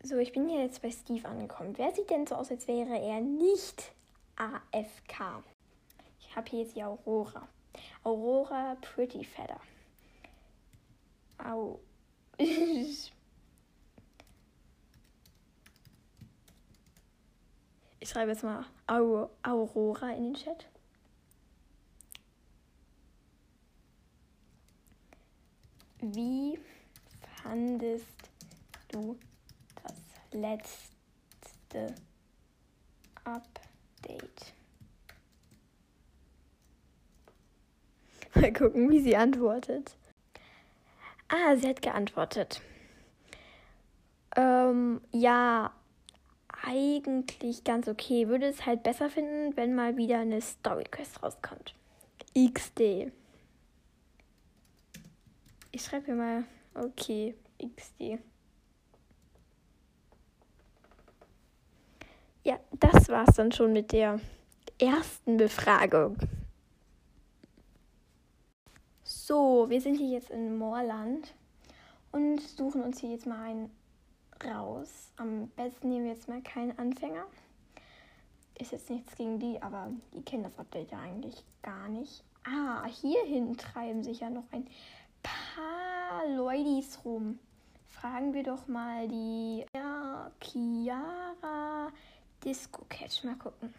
So, 0.03 0.17
ich 0.17 0.33
bin 0.33 0.49
hier 0.49 0.63
jetzt 0.63 0.81
bei 0.81 0.91
Steve 0.91 1.29
angekommen. 1.29 1.77
Wer 1.77 1.93
sieht 1.95 2.09
denn 2.09 2.27
so 2.27 2.37
aus, 2.37 2.51
als 2.51 2.67
wäre 2.67 2.99
er 2.99 3.21
nicht 3.21 3.93
AFK? 4.37 5.45
Ich 6.21 6.35
habe 6.35 6.49
hier 6.49 6.61
jetzt 6.61 6.75
die 6.75 6.83
Aurora. 6.83 7.47
Aurora 8.03 8.79
Pretty 8.81 9.25
Feather. 9.25 9.61
Au. 11.37 11.79
Ich 18.03 18.09
schreibe 18.09 18.33
jetzt 18.33 18.43
mal 18.43 18.65
Aurora 18.89 20.11
in 20.11 20.25
den 20.25 20.35
Chat. 20.35 20.67
Wie 26.01 26.59
fandest 27.41 28.09
du 28.89 29.17
das 29.85 29.95
letzte 30.33 31.95
Update? 33.23 34.53
Mal 38.35 38.53
gucken, 38.53 38.91
wie 38.91 39.01
sie 39.01 39.15
antwortet. 39.15 39.95
Ah, 41.29 41.55
sie 41.55 41.69
hat 41.69 41.83
geantwortet. 41.83 42.63
Ähm, 44.35 45.01
ja, 45.13 45.73
eigentlich 46.65 47.65
ganz 47.65 47.89
okay. 47.89 48.29
Würde 48.29 48.47
es 48.47 48.67
halt 48.67 48.83
besser 48.83 49.11
finden, 49.11 49.57
wenn 49.57 49.75
mal 49.75 49.97
wieder 49.97 50.21
eine 50.21 50.41
Story 50.41 50.85
Quest 50.85 51.23
rauskommt. 51.23 51.75
XD. 52.37 53.13
Ich 55.71 55.85
schreibe 55.85 56.07
hier 56.07 56.15
mal, 56.15 56.45
okay, 56.75 57.35
XD. 57.59 58.19
Ja, 62.45 62.59
das 62.73 63.09
war's 63.09 63.37
dann 63.37 63.53
schon 63.53 63.73
mit 63.73 63.93
der 63.93 64.21
ersten 64.79 65.37
Befragung. 65.37 66.17
So, 69.05 69.67
wir 69.69 69.81
sind 69.81 69.95
hier 69.95 70.09
jetzt 70.09 70.31
in 70.31 70.57
Moorland 70.59 71.35
und 72.11 72.41
suchen 72.41 72.83
uns 72.83 73.01
hier 73.01 73.11
jetzt 73.11 73.27
mal 73.27 73.43
einen 73.43 73.71
raus. 74.45 75.13
Am 75.17 75.49
besten 75.49 75.89
nehmen 75.89 76.05
wir 76.05 76.13
jetzt 76.13 76.29
mal 76.29 76.43
keinen 76.43 76.79
Anfänger. 76.79 77.25
Ist 78.59 78.73
jetzt 78.73 78.91
nichts 78.91 79.17
gegen 79.17 79.39
die, 79.39 79.61
aber 79.63 79.91
die 80.13 80.23
kennen 80.23 80.45
das 80.45 80.59
Update 80.59 80.93
ja 80.93 81.01
eigentlich 81.01 81.43
gar 81.63 81.89
nicht. 81.89 82.23
Ah, 82.45 82.85
hierhin 82.87 83.57
treiben 83.57 84.03
sich 84.03 84.21
ja 84.21 84.31
noch 84.31 84.45
ein 84.53 84.67
paar 85.23 86.27
Leudis 86.37 86.99
rum. 87.05 87.39
Fragen 87.89 88.35
wir 88.35 88.43
doch 88.43 88.67
mal 88.67 89.09
die 89.09 89.65
ja, 89.75 90.31
Chiara 90.41 91.91
Disco 92.45 92.85
Catch. 92.89 93.25
Mal 93.25 93.37
gucken. 93.37 93.73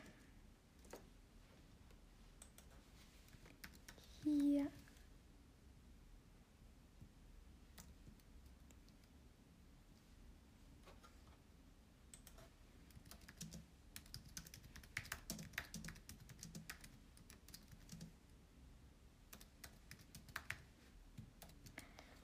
Hier. 4.23 4.67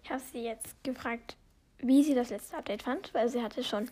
Ich 0.09 0.13
habe 0.13 0.23
sie 0.33 0.41
jetzt 0.41 0.83
gefragt, 0.83 1.37
wie 1.77 2.03
sie 2.03 2.15
das 2.15 2.31
letzte 2.31 2.57
Update 2.57 2.81
fand, 2.81 3.13
weil 3.13 3.29
sie 3.29 3.43
hatte 3.43 3.63
schon 3.63 3.91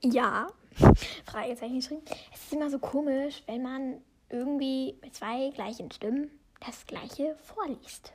ja 0.00 0.48
Fragezeichen 1.26 1.74
geschrieben. 1.74 2.00
Es 2.32 2.44
ist 2.44 2.54
immer 2.54 2.70
so 2.70 2.78
komisch, 2.78 3.42
wenn 3.44 3.62
man 3.62 4.00
irgendwie 4.30 4.96
mit 5.02 5.14
zwei 5.14 5.50
gleichen 5.50 5.90
Stimmen 5.90 6.30
das 6.64 6.86
gleiche 6.86 7.36
vorliest. 7.42 8.14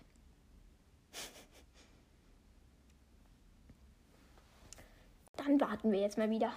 Dann 5.38 5.62
warten 5.62 5.92
wir 5.92 6.00
jetzt 6.00 6.18
mal 6.18 6.32
wieder. 6.32 6.52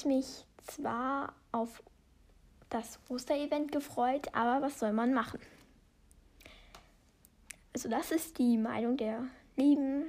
Hätte 0.00 0.08
mich 0.08 0.46
zwar 0.66 1.34
auf 1.52 1.82
das 2.70 2.98
Osterevent 3.08 3.72
gefreut, 3.72 4.28
aber 4.32 4.64
was 4.64 4.78
soll 4.78 4.92
man 4.92 5.12
machen? 5.12 5.40
Also 7.74 7.88
das 7.88 8.10
ist 8.10 8.38
die 8.38 8.56
Meinung 8.56 8.96
der 8.96 9.26
lieben 9.56 10.06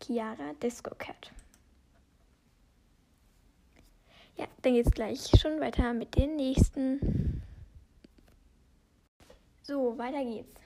Chiara 0.00 0.52
Disco 0.62 0.94
Cat. 0.96 1.32
Ja, 4.36 4.46
dann 4.62 4.74
geht's 4.74 4.92
gleich 4.92 5.28
schon 5.40 5.60
weiter 5.60 5.92
mit 5.92 6.16
den 6.16 6.36
nächsten. 6.36 7.42
So, 9.62 9.96
weiter 9.98 10.24
geht's. 10.24 10.60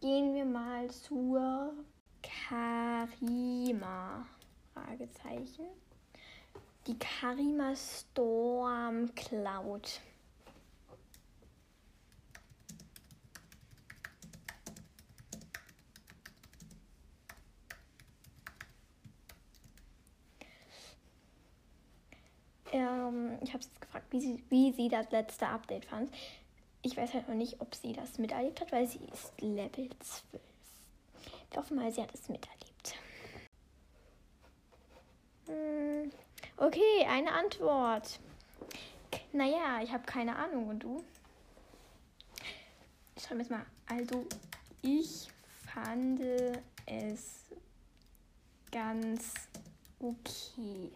Gehen 0.00 0.34
wir 0.34 0.44
mal 0.44 0.90
zur 0.90 1.74
Karima. 2.22 4.26
Fragezeichen 4.72 5.66
die 6.86 6.98
Karima 6.98 7.74
Storm 7.76 9.14
Cloud. 9.14 10.00
Ähm, 22.72 23.38
ich 23.42 23.52
habe 23.52 23.62
sie 23.62 23.70
gefragt, 23.80 24.06
wie 24.10 24.20
sie, 24.20 24.44
wie 24.48 24.72
sie 24.72 24.88
das 24.88 25.10
letzte 25.10 25.46
Update 25.46 25.84
fand. 25.84 26.10
Ich 26.82 26.96
weiß 26.96 27.14
halt 27.14 27.28
noch 27.28 27.34
nicht, 27.34 27.60
ob 27.60 27.74
sie 27.74 27.92
das 27.92 28.18
miterlebt 28.18 28.60
hat, 28.60 28.72
weil 28.72 28.86
sie 28.86 29.00
ist 29.12 29.40
Level 29.40 29.88
12. 30.00 30.42
Ich 31.50 31.56
hoffe 31.56 31.74
mal, 31.74 31.92
sie 31.92 32.02
hat 32.02 32.14
es 32.14 32.28
miterlebt. 32.28 32.61
Okay, 36.62 37.04
eine 37.08 37.32
Antwort. 37.32 38.20
Naja, 39.32 39.80
ich 39.82 39.92
habe 39.92 40.04
keine 40.04 40.36
Ahnung. 40.36 40.68
Und 40.68 40.78
du? 40.78 41.02
Ich 43.16 43.24
schreibe 43.24 43.40
jetzt 43.40 43.50
mal. 43.50 43.66
Also, 43.88 44.24
ich 44.80 45.28
fand 45.74 46.20
es 46.86 47.46
ganz 48.70 49.34
okay. 49.98 50.92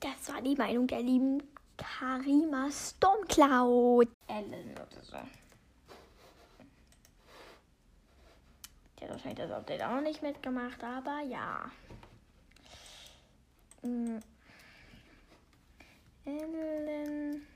Das 0.00 0.28
war 0.28 0.33
die 0.44 0.54
Meinung 0.56 0.86
der 0.86 1.02
lieben 1.02 1.42
Karima 1.76 2.70
Stormcloud. 2.70 4.08
Ellen 4.28 4.72
oder 4.72 5.02
so. 5.02 5.16
Die 8.98 9.04
hat 9.04 9.10
wahrscheinlich 9.10 9.38
das 9.38 9.50
Update 9.50 9.82
auch 9.82 10.00
nicht 10.00 10.22
mitgemacht, 10.22 10.82
aber 10.84 11.20
ja. 11.20 11.70
Mhm. 13.82 14.20
Ellen. 16.24 17.46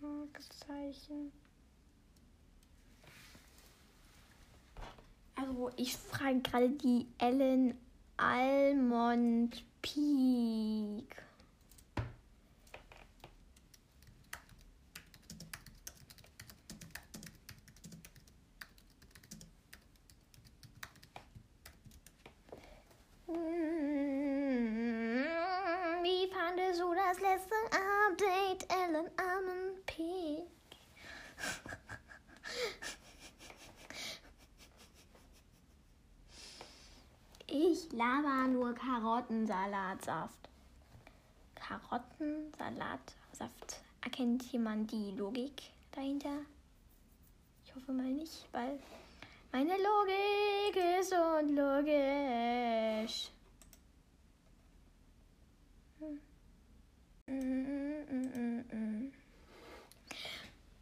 Fragezeichen. 0.00 1.32
Also 5.36 5.70
ich 5.76 5.96
frage 5.96 6.40
gerade 6.40 6.70
die 6.70 7.06
Ellen 7.18 7.78
Almond 8.16 9.62
Peak. 9.82 11.22
Wie 26.02 26.30
fandest 26.32 26.80
du 26.80 26.94
das 26.94 27.20
letzte 27.20 27.54
Update, 27.66 28.72
Ellen 28.72 29.10
Almond 29.18 29.84
Peak? 29.86 30.46
Ich 37.48 37.92
laber 37.92 38.48
nur 38.48 38.74
Karottensalatsaft. 39.26 40.48
Karottensalatsaft. 41.56 43.80
Erkennt 44.02 44.44
jemand 44.52 44.92
die 44.92 45.10
Logik 45.12 45.62
dahinter? 45.90 46.42
Ich 47.64 47.74
hoffe 47.74 47.92
mal 47.92 48.06
nicht, 48.06 48.46
weil 48.52 48.78
meine 49.50 49.72
Logik 49.72 50.76
ist 51.00 51.12
unlogisch. 51.12 53.30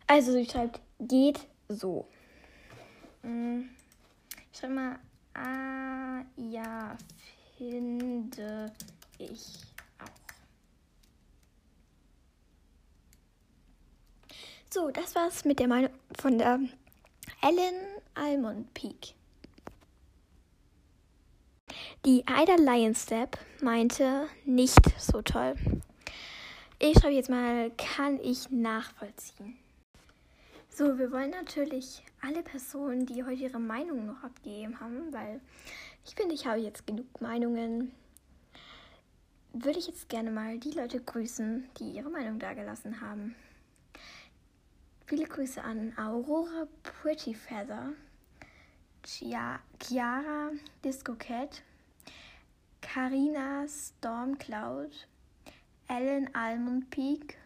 Also 0.06 0.32
sie 0.32 0.44
schreibt, 0.44 0.82
geht 1.00 1.40
so. 1.68 2.06
Ich 3.22 4.58
schreibe 4.58 4.74
mal, 4.74 4.98
ah 5.32 6.22
ja, 6.36 6.94
finde 7.56 8.72
ich 9.18 9.60
auch. 9.98 10.24
So, 14.70 14.90
das 14.90 15.14
war's 15.14 15.44
mit 15.44 15.60
der 15.60 15.68
Meinung 15.68 15.90
von 16.18 16.38
der 16.38 16.58
Ellen 17.42 17.74
Almond 18.14 18.72
Peak. 18.74 19.14
Die 22.04 22.20
Ida 22.28 22.56
Lion 22.56 22.94
Step 22.94 23.38
meinte 23.60 24.28
nicht 24.44 25.00
so 25.00 25.22
toll. 25.22 25.54
Ich 26.78 26.98
schreibe 26.98 27.14
jetzt 27.14 27.30
mal, 27.30 27.70
kann 27.78 28.18
ich 28.20 28.50
nachvollziehen. 28.50 29.56
So, 30.68 30.98
wir 30.98 31.12
wollen 31.12 31.30
natürlich 31.30 32.02
alle 32.20 32.42
Personen, 32.42 33.06
die 33.06 33.22
heute 33.22 33.42
ihre 33.42 33.60
Meinung 33.60 34.06
noch 34.06 34.22
abgegeben 34.24 34.80
haben, 34.80 35.12
weil 35.12 35.40
ich 36.04 36.14
finde, 36.14 36.34
ich 36.34 36.46
habe 36.46 36.60
jetzt 36.60 36.86
genug 36.86 37.20
Meinungen. 37.20 37.92
Würde 39.52 39.78
ich 39.78 39.86
jetzt 39.86 40.08
gerne 40.08 40.30
mal 40.30 40.58
die 40.58 40.72
Leute 40.72 41.00
grüßen, 41.00 41.68
die 41.78 41.90
ihre 41.92 42.10
Meinung 42.10 42.38
dagelassen 42.38 43.00
haben. 43.00 43.34
Viele 45.06 45.26
Grüße 45.26 45.62
an 45.62 45.96
Aurora 45.98 46.66
Pretty 46.82 47.34
Feather, 47.34 47.92
Chia 49.02 49.60
Chiara 49.78 50.50
Disco 50.82 51.14
Cat, 51.14 51.62
Carina 52.80 53.66
Stormcloud, 53.68 55.06
Ellen 55.88 56.34
Almond 56.34 56.90
Peak 56.90 57.36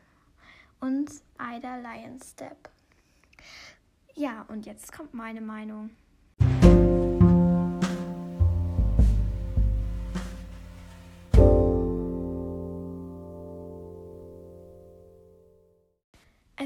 und 0.81 1.11
Ida 1.39 1.77
Lion 1.77 2.21
Step. 2.23 2.71
Ja, 4.15 4.43
und 4.49 4.67
jetzt 4.67 4.93
kommt 4.93 5.15
meine 5.15 5.41
Meinung. 5.41 5.91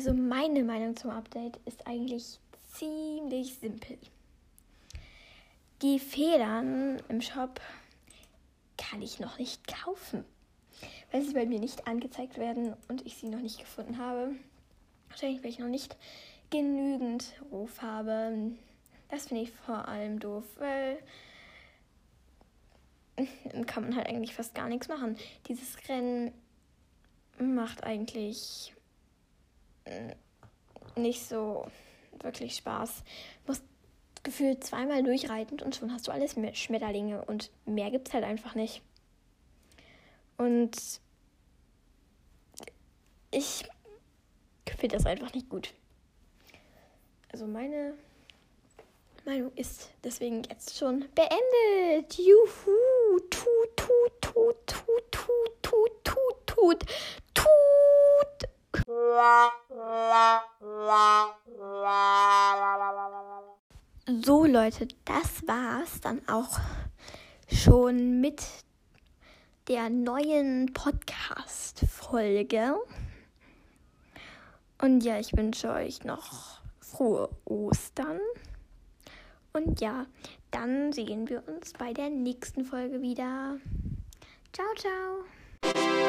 Also 0.04 0.14
meine 0.14 0.64
Meinung 0.64 0.96
zum 0.96 1.10
Update 1.10 1.60
ist 1.64 1.86
eigentlich 1.86 2.40
ziemlich 2.72 3.54
simpel. 3.54 3.96
Die 5.80 6.00
Federn 6.00 7.00
im 7.08 7.20
Shop 7.20 7.60
kann 8.76 9.00
ich 9.00 9.20
noch 9.20 9.38
nicht 9.38 9.64
kaufen, 9.68 10.24
weil 11.12 11.22
sie 11.22 11.34
bei 11.34 11.46
mir 11.46 11.60
nicht 11.60 11.86
angezeigt 11.86 12.36
werden 12.36 12.74
und 12.88 13.06
ich 13.06 13.14
sie 13.14 13.28
noch 13.28 13.38
nicht 13.38 13.60
gefunden 13.60 13.98
habe. 13.98 14.34
Wahrscheinlich, 15.08 15.40
weil 15.44 15.50
ich 15.50 15.60
noch 15.60 15.68
nicht 15.68 15.96
genügend 16.50 17.34
Ruf 17.52 17.80
habe. 17.80 18.50
Das 19.08 19.28
finde 19.28 19.44
ich 19.44 19.52
vor 19.52 19.86
allem 19.86 20.18
doof, 20.18 20.42
weil 20.58 20.98
dann 23.52 23.66
kann 23.66 23.84
man 23.84 23.94
halt 23.94 24.08
eigentlich 24.08 24.34
fast 24.34 24.52
gar 24.52 24.68
nichts 24.68 24.88
machen. 24.88 25.16
Dieses 25.46 25.76
Rennen 25.88 26.32
macht 27.38 27.84
eigentlich 27.84 28.74
nicht 30.96 31.26
so 31.26 31.66
wirklich 32.20 32.56
Spaß. 32.56 33.02
Du 33.44 33.52
musst 33.52 33.64
gefühlt 34.22 34.64
zweimal 34.64 35.02
durchreiten 35.02 35.60
und 35.60 35.74
schon 35.74 35.92
hast 35.92 36.06
du 36.06 36.12
alles 36.12 36.36
Schmetterlinge 36.54 37.24
und 37.24 37.50
mehr 37.66 37.90
gibt 37.90 38.08
es 38.08 38.14
halt 38.14 38.24
einfach 38.24 38.54
nicht. 38.54 38.82
Und 40.36 41.00
ich 43.30 43.64
finde 44.78 44.96
das 44.96 45.06
einfach 45.06 45.32
nicht 45.34 45.48
gut. 45.48 45.72
Also 47.32 47.46
meine 47.46 47.94
Meinung 49.24 49.52
ist 49.54 49.90
deswegen 50.04 50.42
jetzt 50.44 50.76
schon 50.76 51.06
beendet. 51.14 52.18
Juhu, 52.18 53.20
tut, 53.30 53.76
tut, 53.76 54.20
tut, 54.20 54.66
tut, 54.66 55.12
tut, 55.12 55.62
tut, 55.62 56.04
tut, 56.04 56.46
tut, 56.46 56.84
tut. 57.34 58.48
So 64.24 64.46
Leute, 64.46 64.88
das 65.04 65.46
war's 65.46 66.00
dann 66.00 66.26
auch 66.28 66.58
schon 67.48 68.20
mit 68.20 68.42
der 69.68 69.90
neuen 69.90 70.72
Podcast-Folge. 70.72 72.74
Und 74.80 75.04
ja, 75.04 75.20
ich 75.20 75.36
wünsche 75.36 75.70
euch 75.70 76.02
noch 76.04 76.60
frohe 76.80 77.28
Ostern. 77.44 78.18
Und 79.52 79.80
ja, 79.80 80.06
dann 80.50 80.92
sehen 80.92 81.28
wir 81.28 81.46
uns 81.46 81.72
bei 81.72 81.92
der 81.92 82.10
nächsten 82.10 82.64
Folge 82.64 83.00
wieder. 83.00 83.58
Ciao, 84.52 84.66
ciao. 84.76 86.02